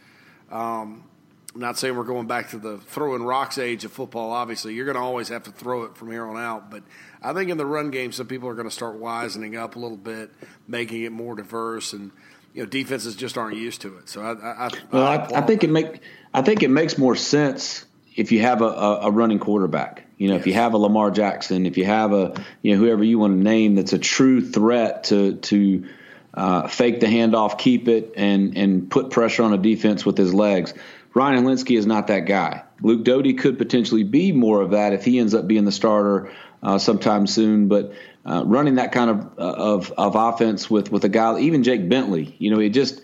Um, 0.51 1.03
I'm 1.53 1.61
not 1.61 1.79
saying 1.79 1.95
we're 1.97 2.03
going 2.03 2.27
back 2.27 2.49
to 2.49 2.59
the 2.59 2.77
throwing 2.77 3.23
rocks 3.23 3.57
age 3.57 3.83
of 3.83 3.91
football. 3.91 4.31
Obviously, 4.31 4.75
you're 4.75 4.85
going 4.85 4.97
to 4.97 5.01
always 5.01 5.29
have 5.29 5.43
to 5.43 5.51
throw 5.51 5.83
it 5.83 5.97
from 5.97 6.11
here 6.11 6.25
on 6.25 6.37
out. 6.37 6.69
But 6.69 6.83
I 7.23 7.33
think 7.33 7.49
in 7.49 7.57
the 7.57 7.65
run 7.65 7.89
game, 7.89 8.11
some 8.11 8.27
people 8.27 8.47
are 8.49 8.53
going 8.53 8.67
to 8.67 8.73
start 8.73 8.97
wisening 8.97 9.55
up 9.55 9.75
a 9.75 9.79
little 9.79 9.97
bit, 9.97 10.31
making 10.67 11.03
it 11.03 11.11
more 11.11 11.35
diverse, 11.35 11.93
and 11.93 12.11
you 12.53 12.63
know 12.63 12.69
defenses 12.69 13.15
just 13.15 13.37
aren't 13.37 13.57
used 13.57 13.81
to 13.81 13.97
it. 13.97 14.09
So 14.09 14.21
I, 14.21 14.67
I, 14.67 14.69
well, 14.91 15.03
I, 15.05 15.39
I 15.39 15.41
think 15.41 15.63
it 15.63 15.71
make 15.71 16.01
I 16.33 16.43
think 16.43 16.61
it 16.61 16.69
makes 16.69 16.97
more 16.97 17.15
sense 17.15 17.85
if 18.15 18.31
you 18.31 18.41
have 18.41 18.61
a, 18.61 18.65
a, 18.65 19.11
running 19.11 19.39
quarterback. 19.39 20.05
You 20.17 20.27
know, 20.27 20.35
yes. 20.35 20.41
if 20.41 20.47
you 20.47 20.53
have 20.53 20.73
a 20.73 20.77
Lamar 20.77 21.09
Jackson, 21.09 21.65
if 21.65 21.77
you 21.77 21.85
have 21.85 22.13
a 22.13 22.33
you 22.61 22.73
know 22.73 22.79
whoever 22.79 23.03
you 23.03 23.17
want 23.17 23.33
to 23.33 23.43
name 23.43 23.75
that's 23.75 23.93
a 23.93 23.99
true 23.99 24.41
threat 24.41 25.05
to 25.05 25.37
to 25.37 25.87
uh, 26.33 26.67
fake 26.67 26.99
the 26.99 27.07
handoff, 27.07 27.57
keep 27.57 27.87
it, 27.87 28.13
and 28.15 28.55
and 28.55 28.91
put 28.91 29.09
pressure 29.09 29.43
on 29.43 29.53
a 29.53 29.57
defense 29.57 30.05
with 30.05 30.17
his 30.17 30.33
legs. 30.33 30.73
Ryan 31.13 31.43
Hilinski 31.43 31.77
is 31.77 31.85
not 31.85 32.07
that 32.07 32.21
guy. 32.21 32.63
Luke 32.81 33.03
Doty 33.03 33.33
could 33.33 33.57
potentially 33.57 34.03
be 34.03 34.31
more 34.31 34.61
of 34.61 34.71
that 34.71 34.93
if 34.93 35.03
he 35.03 35.19
ends 35.19 35.33
up 35.33 35.47
being 35.47 35.65
the 35.65 35.71
starter 35.71 36.31
uh, 36.63 36.77
sometime 36.77 37.27
soon. 37.27 37.67
But 37.67 37.93
uh, 38.25 38.43
running 38.45 38.75
that 38.75 38.91
kind 38.91 39.09
of, 39.09 39.39
uh, 39.39 39.53
of 39.53 39.91
of 39.97 40.15
offense 40.15 40.69
with 40.69 40.91
with 40.91 41.03
a 41.03 41.09
guy, 41.09 41.39
even 41.39 41.63
Jake 41.63 41.89
Bentley, 41.89 42.35
you 42.37 42.51
know, 42.51 42.59
it 42.59 42.69
just 42.69 43.01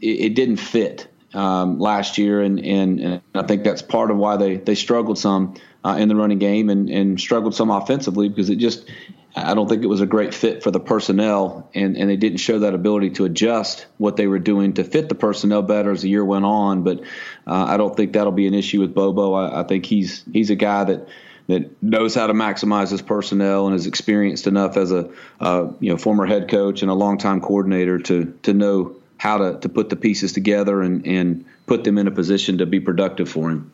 it, 0.00 0.06
it 0.06 0.34
didn't 0.34 0.56
fit 0.56 1.08
um, 1.34 1.78
last 1.78 2.18
year, 2.18 2.42
and, 2.42 2.58
and, 2.60 3.00
and 3.00 3.22
I 3.34 3.42
think 3.42 3.64
that's 3.64 3.82
part 3.82 4.10
of 4.10 4.16
why 4.16 4.36
they 4.36 4.56
they 4.56 4.74
struggled 4.74 5.18
some 5.18 5.54
uh, 5.84 5.96
in 5.98 6.08
the 6.08 6.16
running 6.16 6.38
game 6.38 6.70
and, 6.70 6.88
and 6.90 7.20
struggled 7.20 7.54
some 7.54 7.70
offensively 7.70 8.28
because 8.28 8.50
it 8.50 8.56
just 8.56 8.88
I 9.34 9.54
don't 9.54 9.66
think 9.68 9.82
it 9.82 9.86
was 9.88 10.02
a 10.02 10.06
great 10.06 10.34
fit 10.34 10.62
for 10.62 10.70
the 10.70 10.80
personnel, 10.80 11.70
and, 11.74 11.96
and 11.96 12.10
they 12.10 12.16
didn't 12.16 12.38
show 12.38 12.60
that 12.60 12.74
ability 12.74 13.10
to 13.10 13.24
adjust 13.24 13.86
what 13.96 14.16
they 14.16 14.26
were 14.26 14.38
doing 14.38 14.74
to 14.74 14.84
fit 14.84 15.08
the 15.08 15.14
personnel 15.14 15.62
better 15.62 15.90
as 15.90 16.02
the 16.02 16.10
year 16.10 16.24
went 16.24 16.44
on. 16.44 16.82
But 16.82 17.00
uh, 17.46 17.64
I 17.64 17.78
don't 17.78 17.96
think 17.96 18.12
that'll 18.12 18.32
be 18.32 18.46
an 18.46 18.54
issue 18.54 18.80
with 18.80 18.94
Bobo. 18.94 19.32
I, 19.32 19.60
I 19.60 19.64
think 19.64 19.86
he's 19.86 20.22
he's 20.30 20.50
a 20.50 20.54
guy 20.54 20.84
that 20.84 21.08
that 21.48 21.82
knows 21.82 22.14
how 22.14 22.26
to 22.26 22.34
maximize 22.34 22.90
his 22.90 23.02
personnel 23.02 23.66
and 23.66 23.74
is 23.74 23.86
experienced 23.86 24.46
enough 24.46 24.76
as 24.76 24.92
a 24.92 25.10
uh, 25.40 25.72
you 25.80 25.90
know 25.90 25.96
former 25.96 26.26
head 26.26 26.48
coach 26.48 26.82
and 26.82 26.90
a 26.90 26.94
longtime 26.94 27.40
coordinator 27.40 27.98
to 27.98 28.38
to 28.42 28.52
know 28.52 28.96
how 29.16 29.38
to, 29.38 29.60
to 29.60 29.68
put 29.68 29.88
the 29.88 29.96
pieces 29.96 30.32
together 30.32 30.82
and, 30.82 31.06
and 31.06 31.44
put 31.66 31.84
them 31.84 31.96
in 31.96 32.08
a 32.08 32.10
position 32.10 32.58
to 32.58 32.66
be 32.66 32.80
productive 32.80 33.28
for 33.28 33.50
him. 33.50 33.70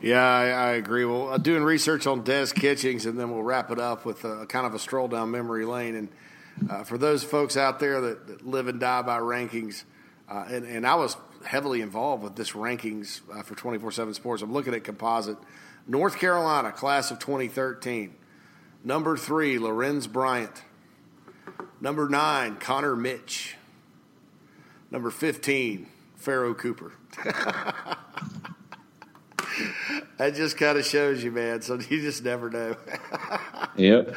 Yeah, 0.00 0.22
I, 0.22 0.48
I 0.48 0.70
agree. 0.72 1.06
Well, 1.06 1.30
uh, 1.30 1.38
doing 1.38 1.62
research 1.62 2.06
on 2.06 2.22
Des 2.22 2.48
Kitchings, 2.48 3.06
and 3.06 3.18
then 3.18 3.30
we'll 3.30 3.42
wrap 3.42 3.70
it 3.70 3.78
up 3.78 4.04
with 4.04 4.24
a, 4.24 4.44
kind 4.46 4.66
of 4.66 4.74
a 4.74 4.78
stroll 4.78 5.08
down 5.08 5.30
memory 5.30 5.64
lane. 5.64 5.94
And 5.94 6.08
uh, 6.70 6.84
for 6.84 6.98
those 6.98 7.24
folks 7.24 7.56
out 7.56 7.80
there 7.80 8.00
that, 8.02 8.26
that, 8.26 8.46
live 8.46 8.68
and 8.68 8.78
die 8.78 9.02
by 9.02 9.18
rankings, 9.18 9.84
uh, 10.28 10.44
and, 10.48 10.66
and, 10.66 10.86
I 10.86 10.96
was 10.96 11.16
heavily 11.44 11.80
involved 11.80 12.22
with 12.22 12.36
this 12.36 12.50
rankings 12.50 13.20
uh, 13.32 13.42
for 13.42 13.54
24 13.54 13.92
7 13.92 14.12
Sports. 14.12 14.42
I'm 14.42 14.52
looking 14.52 14.74
at 14.74 14.84
composite. 14.84 15.38
North 15.86 16.18
Carolina, 16.18 16.72
class 16.72 17.10
of 17.10 17.18
2013. 17.18 18.14
Number 18.84 19.16
three, 19.16 19.58
Lorenz 19.58 20.06
Bryant. 20.06 20.62
Number 21.80 22.08
nine, 22.08 22.56
Connor 22.56 22.96
Mitch. 22.96 23.56
Number 24.90 25.10
15, 25.10 25.86
Pharoh 26.16 26.54
Cooper. 26.54 26.92
that 30.18 30.34
just 30.34 30.56
kind 30.56 30.78
of 30.78 30.84
shows 30.84 31.22
you, 31.22 31.30
man. 31.30 31.62
So 31.62 31.74
you 31.88 32.00
just 32.00 32.24
never 32.24 32.50
know. 32.50 32.76
yep. 33.76 34.14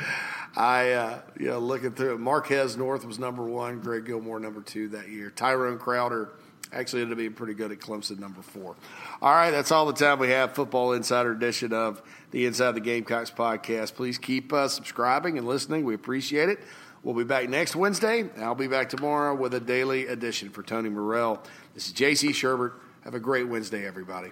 I, 0.56 0.92
uh, 0.92 1.20
you 1.40 1.48
know, 1.48 1.60
looking 1.60 1.92
through 1.92 2.16
it, 2.16 2.20
Marquez 2.20 2.76
North 2.76 3.06
was 3.06 3.20
number 3.20 3.44
one, 3.44 3.80
Greg 3.80 4.06
Gilmore 4.06 4.40
number 4.40 4.62
two 4.62 4.90
that 4.90 5.10
year. 5.10 5.30
Tyrone 5.30 5.78
Crowder 5.78 6.32
actually 6.74 7.02
ended 7.02 7.14
up 7.14 7.18
being 7.20 7.34
pretty 7.34 7.54
good 7.54 7.72
at 7.72 7.80
Clemson, 7.80 8.20
number 8.20 8.42
four. 8.42 8.76
All 9.22 9.32
right, 9.32 9.52
that's 9.52 9.72
all 9.72 9.86
the 9.86 9.94
time 9.94 10.20
we 10.20 10.30
have. 10.30 10.54
Football 10.54 10.94
Insider 10.94 11.32
edition 11.32 11.72
of 11.74 12.02
the 12.32 12.46
Inside 12.46 12.72
the 12.74 12.82
Gamecocks 12.82 13.32
podcast. 13.32 13.96
Please 13.96 14.18
keep 14.18 14.52
uh, 14.52 14.68
subscribing 14.68 15.38
and 15.38 15.48
listening. 15.48 15.86
We 15.86 15.94
appreciate 15.94 16.50
it. 16.50 16.60
We'll 17.04 17.16
be 17.16 17.24
back 17.24 17.48
next 17.48 17.76
Wednesday. 17.76 18.30
I'll 18.40 18.56
be 18.56 18.68
back 18.68 18.90
tomorrow 18.90 19.34
with 19.34 19.54
a 19.54 19.60
daily 19.60 20.08
edition 20.08 20.50
for 20.50 20.64
Tony 20.64 20.90
Morrell. 20.90 21.42
This 21.74 21.88
is 21.88 21.94
JC 21.94 22.30
Shurburtt. 22.30 22.74
Have 23.04 23.14
a 23.14 23.20
great 23.20 23.48
Wednesday, 23.48 23.88
everybody. 23.88 24.32